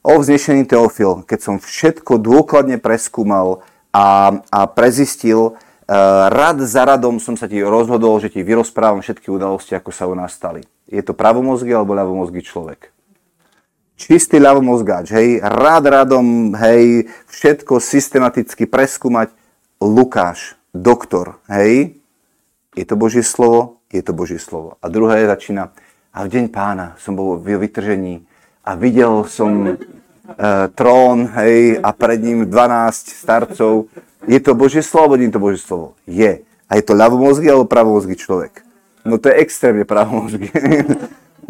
O 0.00 0.16
vznešený 0.16 0.64
Teofil, 0.64 1.24
keď 1.28 1.38
som 1.44 1.54
všetko 1.60 2.16
dôkladne 2.16 2.80
preskúmal 2.80 3.60
a, 3.92 4.40
a 4.48 4.60
prezistil, 4.72 5.52
e, 5.84 5.92
rad 6.32 6.64
za 6.64 6.88
radom 6.88 7.20
som 7.20 7.36
sa 7.36 7.44
ti 7.44 7.60
rozhodol, 7.60 8.16
že 8.16 8.32
ti 8.32 8.40
vyrozprávam 8.40 9.04
všetky 9.04 9.28
udalosti, 9.28 9.76
ako 9.76 9.92
sa 9.92 10.08
u 10.08 10.16
nás 10.16 10.32
stali. 10.32 10.64
Je 10.88 11.04
to 11.04 11.12
pravomozgy 11.12 11.76
alebo 11.76 11.92
ľavomozgy 11.92 12.40
človek? 12.40 12.88
Čistý 14.00 14.40
ľavomozgáč, 14.40 15.12
hej, 15.12 15.44
rád 15.44 15.90
radom, 15.92 16.56
hej, 16.56 17.10
všetko 17.28 17.82
systematicky 17.82 18.64
preskúmať, 18.64 19.34
Lukáš, 19.78 20.58
doktor, 20.74 21.38
hej, 21.46 21.94
je 22.74 22.84
to 22.84 22.98
Božie 22.98 23.22
slovo, 23.22 23.78
je 23.94 24.02
to 24.02 24.10
Božie 24.10 24.42
slovo. 24.42 24.74
A 24.82 24.90
druhé 24.90 25.22
začína, 25.22 25.70
a 26.10 26.26
v 26.26 26.34
deň 26.34 26.44
pána 26.50 26.98
som 26.98 27.14
bol 27.14 27.38
v 27.38 27.54
vytržení 27.54 28.26
a 28.66 28.74
videl 28.74 29.22
som 29.30 29.70
e, 29.70 29.74
trón, 30.74 31.30
hej, 31.38 31.78
a 31.78 31.94
pred 31.94 32.18
ním 32.18 32.50
12 32.50 33.22
starcov. 33.22 33.86
Je 34.26 34.42
to 34.42 34.58
Božie 34.58 34.82
slovo, 34.82 35.14
nie 35.14 35.30
je 35.30 35.38
to 35.38 35.44
Božie 35.46 35.62
slovo? 35.62 35.94
Je. 36.10 36.42
A 36.66 36.74
je 36.74 36.82
to 36.82 36.98
ľavomozgý 36.98 37.46
alebo 37.46 37.70
pravomozgý 37.70 38.18
človek? 38.18 38.66
No 39.06 39.22
to 39.22 39.30
je 39.30 39.38
extrémne 39.38 39.86
pravomozgý. 39.86 40.50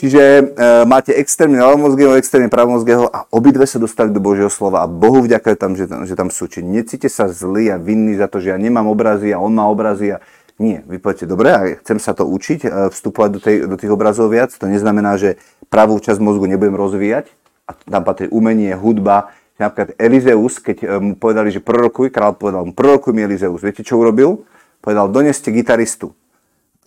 Čiže 0.00 0.24
e, 0.24 0.42
máte 0.88 1.12
extrémne 1.12 1.60
ľavomozgého, 1.60 2.16
extrémne 2.16 2.48
pravomozgého 2.48 3.12
a 3.12 3.28
obidve 3.28 3.68
sa 3.68 3.76
dostali 3.76 4.08
do 4.08 4.16
Božieho 4.16 4.48
slova 4.48 4.80
a 4.80 4.88
Bohu 4.88 5.20
vďaka 5.20 5.52
tam, 5.60 5.76
že, 5.76 5.84
že 5.84 6.16
tam 6.16 6.32
sú. 6.32 6.48
Čiže 6.48 6.64
necíte 6.64 7.08
sa 7.12 7.28
zlý 7.28 7.68
a 7.68 7.76
vinný 7.76 8.16
za 8.16 8.24
to, 8.24 8.40
že 8.40 8.48
ja 8.48 8.56
nemám 8.56 8.88
obrazy 8.88 9.28
a 9.28 9.36
on 9.36 9.52
má 9.52 9.68
obrazy 9.68 10.16
a 10.16 10.24
nie. 10.56 10.80
Vy 10.88 11.04
poviete, 11.04 11.28
dobre, 11.28 11.52
a 11.52 11.60
chcem 11.84 12.00
sa 12.00 12.16
to 12.16 12.24
učiť, 12.24 12.60
e, 12.64 12.68
vstupovať 12.88 13.28
do, 13.28 13.40
tej, 13.44 13.56
do 13.68 13.76
tých 13.76 13.92
obrazov 13.92 14.32
viac. 14.32 14.56
To 14.56 14.72
neznamená, 14.72 15.20
že 15.20 15.36
pravú 15.68 16.00
časť 16.00 16.16
mozgu 16.16 16.48
nebudem 16.48 16.80
rozvíjať. 16.80 17.28
A 17.68 17.76
tam 17.76 18.00
patrí 18.00 18.32
umenie, 18.32 18.72
hudba. 18.72 19.36
Napríklad 19.60 20.00
Elizeus, 20.00 20.64
keď 20.64 20.76
e, 20.80 20.86
mu 20.96 21.12
povedali, 21.12 21.52
že 21.52 21.60
prorokuj, 21.60 22.08
král 22.08 22.40
povedal 22.40 22.64
mu, 22.64 22.72
prorokuj 22.72 23.12
mi 23.12 23.20
Elizeus. 23.20 23.60
Viete, 23.60 23.84
čo 23.84 24.00
urobil? 24.00 24.48
Povedal, 24.80 25.12
doneste 25.12 25.52
gitaristu. 25.52 26.16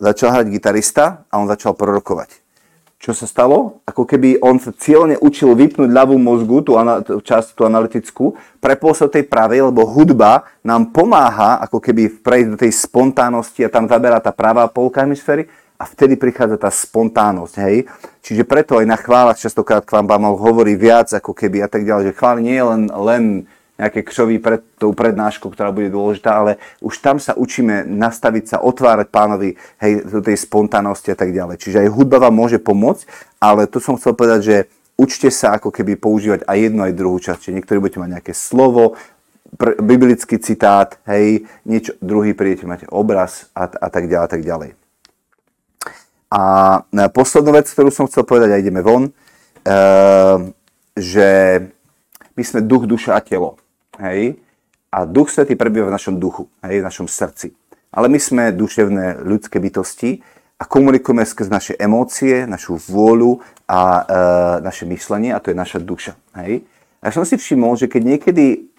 Začal 0.02 0.34
hrať 0.34 0.46
gitarista 0.50 1.22
a 1.30 1.38
on 1.38 1.46
začal 1.46 1.78
prorokovať 1.78 2.43
čo 3.04 3.12
sa 3.12 3.28
stalo? 3.28 3.84
Ako 3.84 4.08
keby 4.08 4.40
on 4.40 4.56
sa 4.56 4.72
cieľne 4.72 5.20
učil 5.20 5.52
vypnúť 5.52 5.92
ľavú 5.92 6.16
mozgu, 6.16 6.64
tú, 6.64 6.72
tú 7.04 7.20
časť, 7.20 7.52
tú 7.52 7.68
analytickú, 7.68 8.32
prepol 8.64 8.96
sa 8.96 9.12
tej 9.12 9.28
pravej, 9.28 9.68
lebo 9.68 9.84
hudba 9.84 10.48
nám 10.64 10.88
pomáha 10.88 11.60
ako 11.68 11.84
keby 11.84 12.24
prejsť 12.24 12.48
do 12.48 12.60
tej 12.64 12.72
spontánnosti 12.72 13.60
a 13.60 13.68
tam 13.68 13.84
zaberá 13.84 14.24
tá 14.24 14.32
pravá 14.32 14.64
polka 14.72 15.04
hemisféry 15.04 15.52
a 15.76 15.84
vtedy 15.84 16.16
prichádza 16.16 16.56
tá 16.56 16.72
spontánnosť, 16.72 17.54
hej. 17.68 17.84
Čiže 18.24 18.48
preto 18.48 18.80
aj 18.80 18.88
na 18.88 18.96
chválach 18.96 19.36
častokrát 19.36 19.84
k 19.84 20.00
vám 20.00 20.08
hovorí 20.40 20.72
viac 20.72 21.12
ako 21.12 21.36
keby 21.36 21.60
a 21.60 21.68
tak 21.68 21.84
ďalej, 21.84 22.08
že 22.08 22.16
chvály 22.16 22.40
nie 22.40 22.56
je 22.56 22.64
len, 22.64 22.82
len 22.88 23.22
nejaké 23.74 24.06
křoví 24.06 24.38
pred 24.38 24.62
tou 24.78 24.94
prednáškou, 24.94 25.50
ktorá 25.50 25.74
bude 25.74 25.90
dôležitá, 25.90 26.30
ale 26.30 26.62
už 26.78 27.02
tam 27.02 27.18
sa 27.18 27.34
učíme 27.34 27.82
nastaviť 27.82 28.44
sa, 28.54 28.56
otvárať 28.62 29.10
pánovi 29.10 29.58
hej, 29.82 30.06
do 30.06 30.22
tej 30.22 30.38
spontánnosti 30.38 31.10
a 31.10 31.18
tak 31.18 31.34
ďalej. 31.34 31.58
Čiže 31.58 31.80
aj 31.86 31.94
hudba 31.94 32.22
vám 32.22 32.38
môže 32.38 32.62
pomôcť, 32.62 33.02
ale 33.42 33.66
to 33.66 33.82
som 33.82 33.98
chcel 33.98 34.14
povedať, 34.14 34.40
že 34.46 34.56
učte 34.94 35.26
sa 35.34 35.58
ako 35.58 35.74
keby 35.74 35.98
používať 35.98 36.46
aj 36.46 36.58
jednu, 36.58 36.80
aj 36.86 36.94
druhú 36.94 37.18
časť. 37.18 37.40
Čiže 37.42 37.56
niektorí 37.58 37.82
budete 37.82 37.98
mať 37.98 38.10
nejaké 38.14 38.32
slovo, 38.32 38.94
pr- 39.58 39.78
biblický 39.82 40.38
citát, 40.38 40.94
hej, 41.10 41.46
niečo, 41.66 41.98
druhý 41.98 42.30
prídete 42.30 42.70
mať 42.70 42.86
obraz 42.94 43.50
a, 43.58 43.66
a 43.66 43.88
tak 43.90 44.06
ďalej, 44.06 44.26
a 44.26 44.30
tak 44.30 44.42
ďalej. 44.46 44.70
A 46.34 46.42
poslednú 47.14 47.54
vec, 47.54 47.70
ktorú 47.70 47.94
som 47.94 48.10
chcel 48.10 48.26
povedať, 48.26 48.54
a 48.54 48.58
ideme 48.58 48.82
von, 48.82 49.06
e, 49.06 49.12
že 50.98 51.28
my 52.34 52.42
sme 52.42 52.66
duch, 52.66 52.90
duša 52.90 53.14
a 53.14 53.22
telo. 53.22 53.54
Hej? 54.00 54.38
A 54.94 55.04
duch 55.04 55.30
svetý 55.30 55.58
prebýva 55.58 55.90
v 55.90 55.96
našom 55.96 56.16
duchu, 56.22 56.46
hej? 56.62 56.80
v 56.80 56.86
našom 56.86 57.10
srdci. 57.10 57.54
Ale 57.94 58.10
my 58.10 58.18
sme 58.18 58.54
duševné 58.54 59.22
ľudské 59.22 59.58
bytosti 59.58 60.22
a 60.58 60.66
komunikujeme 60.66 61.26
skrz 61.26 61.50
naše 61.50 61.74
emócie, 61.78 62.46
našu 62.46 62.78
vôľu 62.78 63.42
a 63.66 63.80
e, 63.80 64.02
naše 64.62 64.86
myslenie 64.86 65.34
a 65.34 65.42
to 65.42 65.50
je 65.50 65.56
naša 65.58 65.78
duša. 65.82 66.14
Hej? 66.38 66.66
A 67.02 67.10
som 67.10 67.26
si 67.26 67.38
všimol, 67.38 67.74
že 67.78 67.90
keď 67.90 68.02
niekedy 68.16 68.74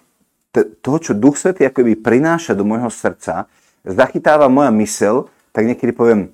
to, 0.80 0.92
čo 0.96 1.12
Duch 1.12 1.36
Svetý 1.36 1.68
akoby 1.68 2.00
prináša 2.00 2.56
do 2.56 2.64
môjho 2.64 2.88
srdca, 2.88 3.44
zachytáva 3.84 4.48
moja 4.48 4.72
mysel, 4.80 5.28
tak 5.52 5.68
niekedy 5.68 5.92
poviem, 5.92 6.32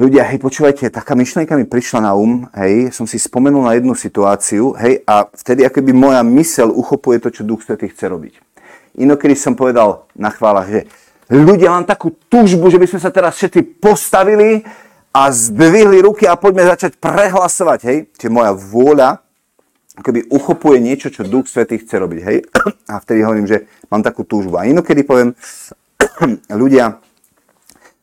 ľudia, 0.00 0.24
hej, 0.32 0.40
počúvajte, 0.40 0.88
taká 0.88 1.12
myšlienka 1.12 1.52
mi 1.60 1.68
prišla 1.68 2.08
na 2.08 2.16
um, 2.16 2.48
hej, 2.56 2.88
som 2.88 3.04
si 3.04 3.20
spomenul 3.20 3.60
na 3.60 3.76
jednu 3.76 3.92
situáciu, 3.92 4.72
hej, 4.80 5.04
a 5.04 5.28
vtedy 5.28 5.68
akoby 5.68 5.92
moja 5.92 6.24
mysel 6.24 6.72
uchopuje 6.72 7.20
to, 7.20 7.28
čo 7.28 7.44
Duch 7.44 7.60
Svetý 7.60 7.92
chce 7.92 8.08
robiť. 8.08 8.34
Inokedy 8.96 9.36
som 9.36 9.52
povedal 9.52 10.08
na 10.16 10.32
chválach, 10.32 10.72
že 10.72 10.88
ľudia, 11.28 11.76
mám 11.76 11.84
takú 11.84 12.16
túžbu, 12.32 12.72
že 12.72 12.80
by 12.80 12.88
sme 12.88 13.00
sa 13.04 13.12
teraz 13.12 13.36
všetci 13.36 13.76
postavili 13.76 14.64
a 15.12 15.28
zdvihli 15.28 16.00
ruky 16.00 16.24
a 16.24 16.40
poďme 16.40 16.64
začať 16.64 16.96
prehlasovať, 16.96 17.80
hej. 17.84 17.98
Čiže 18.16 18.32
moja 18.32 18.56
vôľa 18.56 19.20
akoby 20.00 20.32
uchopuje 20.32 20.80
niečo, 20.80 21.12
čo 21.12 21.28
Duch 21.28 21.44
Svetý 21.44 21.76
chce 21.76 22.00
robiť, 22.00 22.20
hej. 22.24 22.36
A 22.92 23.04
vtedy 23.04 23.20
hovorím, 23.20 23.44
že 23.44 23.68
mám 23.92 24.00
takú 24.00 24.24
túžbu. 24.24 24.56
A 24.56 24.64
inokedy 24.64 25.04
poviem, 25.04 25.36
ľudia, 26.48 26.96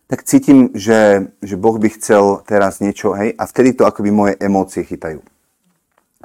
tak 0.07 0.23
cítim, 0.23 0.71
že, 0.71 1.31
že 1.43 1.59
Boh 1.59 1.75
by 1.75 1.91
chcel 1.99 2.39
teraz 2.47 2.79
niečo, 2.79 3.11
hej, 3.11 3.35
a 3.35 3.43
vtedy 3.43 3.75
to 3.75 3.83
akoby 3.83 4.11
moje 4.11 4.33
emócie 4.39 4.87
chytajú. 4.87 5.19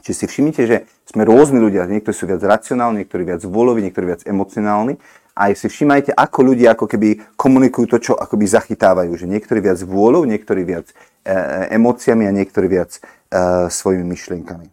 Čiže 0.03 0.17
si 0.19 0.27
všimnite, 0.27 0.63
že 0.67 0.77
sme 1.07 1.23
rôzni 1.23 1.63
ľudia, 1.63 1.87
niektorí 1.87 2.15
sú 2.15 2.27
viac 2.27 2.43
racionálni, 2.43 3.07
niektorí 3.07 3.23
viac 3.23 3.43
vôľoví, 3.47 3.87
niektorí 3.87 4.07
viac 4.11 4.23
emocionálni. 4.27 4.99
A 5.33 5.49
si 5.57 5.65
všimajte, 5.65 6.13
ako 6.13 6.53
ľudia 6.53 6.77
ako 6.77 6.91
keby 6.91 7.39
komunikujú 7.39 7.97
to, 7.97 7.99
čo 8.11 8.13
akoby 8.19 8.45
zachytávajú. 8.45 9.17
Že 9.17 9.33
niektorí 9.33 9.65
viac 9.65 9.81
vôľou, 9.81 10.29
niektorí 10.29 10.67
viac 10.67 10.93
e, 11.25 11.33
e 11.33 11.79
emóciami 11.79 12.29
a 12.29 12.33
niektorí 12.35 12.69
viac 12.69 12.99
e, 12.99 13.01
svojimi 13.73 14.05
myšlienkami. 14.13 14.69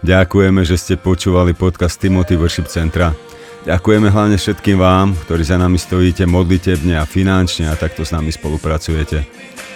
Ďakujeme, 0.00 0.64
že 0.64 0.80
ste 0.80 0.94
počúvali 0.96 1.52
podcast 1.52 2.00
Timothy 2.00 2.40
Worship 2.40 2.72
Centra. 2.72 3.12
Ďakujeme 3.60 4.08
hlavne 4.08 4.40
všetkým 4.40 4.80
vám, 4.80 5.12
ktorí 5.28 5.44
za 5.44 5.60
nami 5.60 5.76
stojíte 5.76 6.24
modlitebne 6.24 6.96
a 6.96 7.04
finančne 7.04 7.68
a 7.68 7.76
takto 7.76 8.08
s 8.08 8.12
nami 8.12 8.32
spolupracujete. 8.32 9.20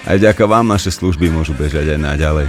Aj 0.09 0.17
ďaká 0.17 0.49
vám 0.49 0.65
naše 0.65 0.89
služby 0.89 1.29
môžu 1.29 1.53
bežať 1.53 1.93
aj 1.93 2.01
naďalej. 2.01 2.49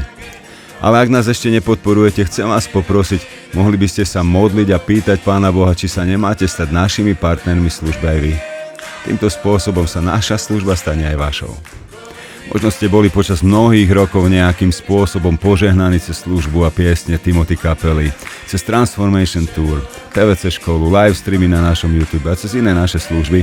Ale 0.80 0.96
ak 0.96 1.12
nás 1.12 1.28
ešte 1.28 1.52
nepodporujete, 1.52 2.24
chcem 2.32 2.48
vás 2.48 2.72
poprosiť, 2.72 3.52
mohli 3.52 3.76
by 3.76 3.88
ste 3.88 4.08
sa 4.08 4.24
modliť 4.24 4.68
a 4.72 4.80
pýtať 4.80 5.24
Pána 5.28 5.52
Boha, 5.52 5.76
či 5.76 5.92
sa 5.92 6.08
nemáte 6.08 6.48
stať 6.48 6.72
našimi 6.72 7.16
partnermi 7.20 7.68
služby 7.68 8.06
aj 8.08 8.20
vy. 8.24 8.34
Týmto 9.04 9.28
spôsobom 9.28 9.88
sa 9.92 10.00
naša 10.00 10.40
služba 10.40 10.80
stane 10.80 11.04
aj 11.04 11.20
vašou. 11.20 11.52
Možno 12.46 12.70
ste 12.70 12.86
boli 12.86 13.10
počas 13.10 13.42
mnohých 13.42 13.90
rokov 13.90 14.30
nejakým 14.30 14.70
spôsobom 14.70 15.34
požehnaní 15.34 15.98
cez 15.98 16.22
službu 16.22 16.66
a 16.66 16.70
piesne 16.70 17.18
Timothy 17.18 17.58
Kapely, 17.58 18.14
cez 18.46 18.62
Transformation 18.62 19.50
Tour, 19.50 19.82
TVC 20.14 20.62
školu, 20.62 20.94
live 20.94 21.18
streamy 21.18 21.50
na 21.50 21.66
našom 21.66 21.90
YouTube 21.90 22.30
a 22.30 22.38
cez 22.38 22.54
iné 22.54 22.70
naše 22.78 23.02
služby. 23.02 23.42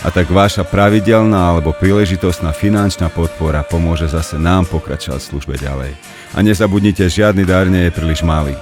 A 0.00 0.08
tak 0.08 0.30
vaša 0.32 0.64
pravidelná 0.64 1.52
alebo 1.52 1.76
príležitostná 1.76 2.54
finančná 2.54 3.12
podpora 3.12 3.66
pomôže 3.66 4.08
zase 4.08 4.40
nám 4.40 4.64
pokračovať 4.70 5.20
v 5.20 5.28
službe 5.28 5.54
ďalej. 5.58 5.92
A 6.32 6.38
nezabudnite, 6.40 7.04
žiadny 7.04 7.44
dar 7.44 7.68
nie 7.68 7.90
je 7.90 7.92
príliš 7.92 8.24
malý. 8.24 8.54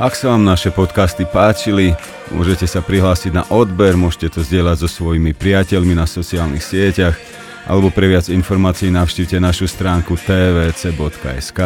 Ak 0.00 0.16
sa 0.16 0.32
vám 0.32 0.48
naše 0.48 0.72
podcasty 0.72 1.28
páčili, 1.28 1.92
môžete 2.32 2.64
sa 2.64 2.80
prihlásiť 2.80 3.36
na 3.36 3.44
odber, 3.52 3.92
môžete 3.92 4.34
to 4.34 4.40
zdieľať 4.40 4.82
so 4.82 4.88
svojimi 4.88 5.36
priateľmi 5.36 5.92
na 5.92 6.08
sociálnych 6.08 6.64
sieťach 6.64 7.41
alebo 7.66 7.94
pre 7.94 8.10
viac 8.10 8.26
informácií 8.26 8.90
navštívte 8.90 9.38
našu 9.38 9.70
stránku 9.70 10.18
tvc.sk. 10.18 11.58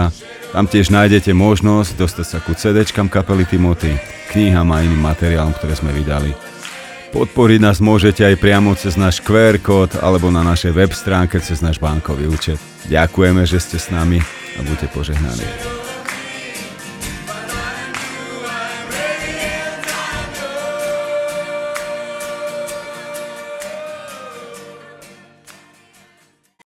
Tam 0.52 0.64
tiež 0.68 0.92
nájdete 0.92 1.32
možnosť 1.32 1.96
dostať 1.96 2.26
sa 2.26 2.38
ku 2.40 2.52
CDčkam 2.52 3.08
kapely 3.08 3.48
Timothy, 3.48 3.96
knihám 4.32 4.68
a 4.72 4.84
iným 4.84 5.00
materiálom, 5.00 5.56
ktoré 5.56 5.72
sme 5.72 5.96
vydali. 5.96 6.36
Podporiť 7.16 7.60
nás 7.64 7.80
môžete 7.80 8.28
aj 8.28 8.36
priamo 8.36 8.76
cez 8.76 8.98
náš 9.00 9.24
QR 9.24 9.56
kód 9.56 9.96
alebo 10.04 10.28
na 10.28 10.44
našej 10.44 10.76
web 10.76 10.92
stránke 10.92 11.40
cez 11.40 11.64
náš 11.64 11.80
bankový 11.80 12.28
účet. 12.28 12.60
Ďakujeme, 12.92 13.48
že 13.48 13.56
ste 13.56 13.80
s 13.80 13.88
nami 13.88 14.20
a 14.56 14.60
buďte 14.60 14.92
požehnaní. 14.92 15.85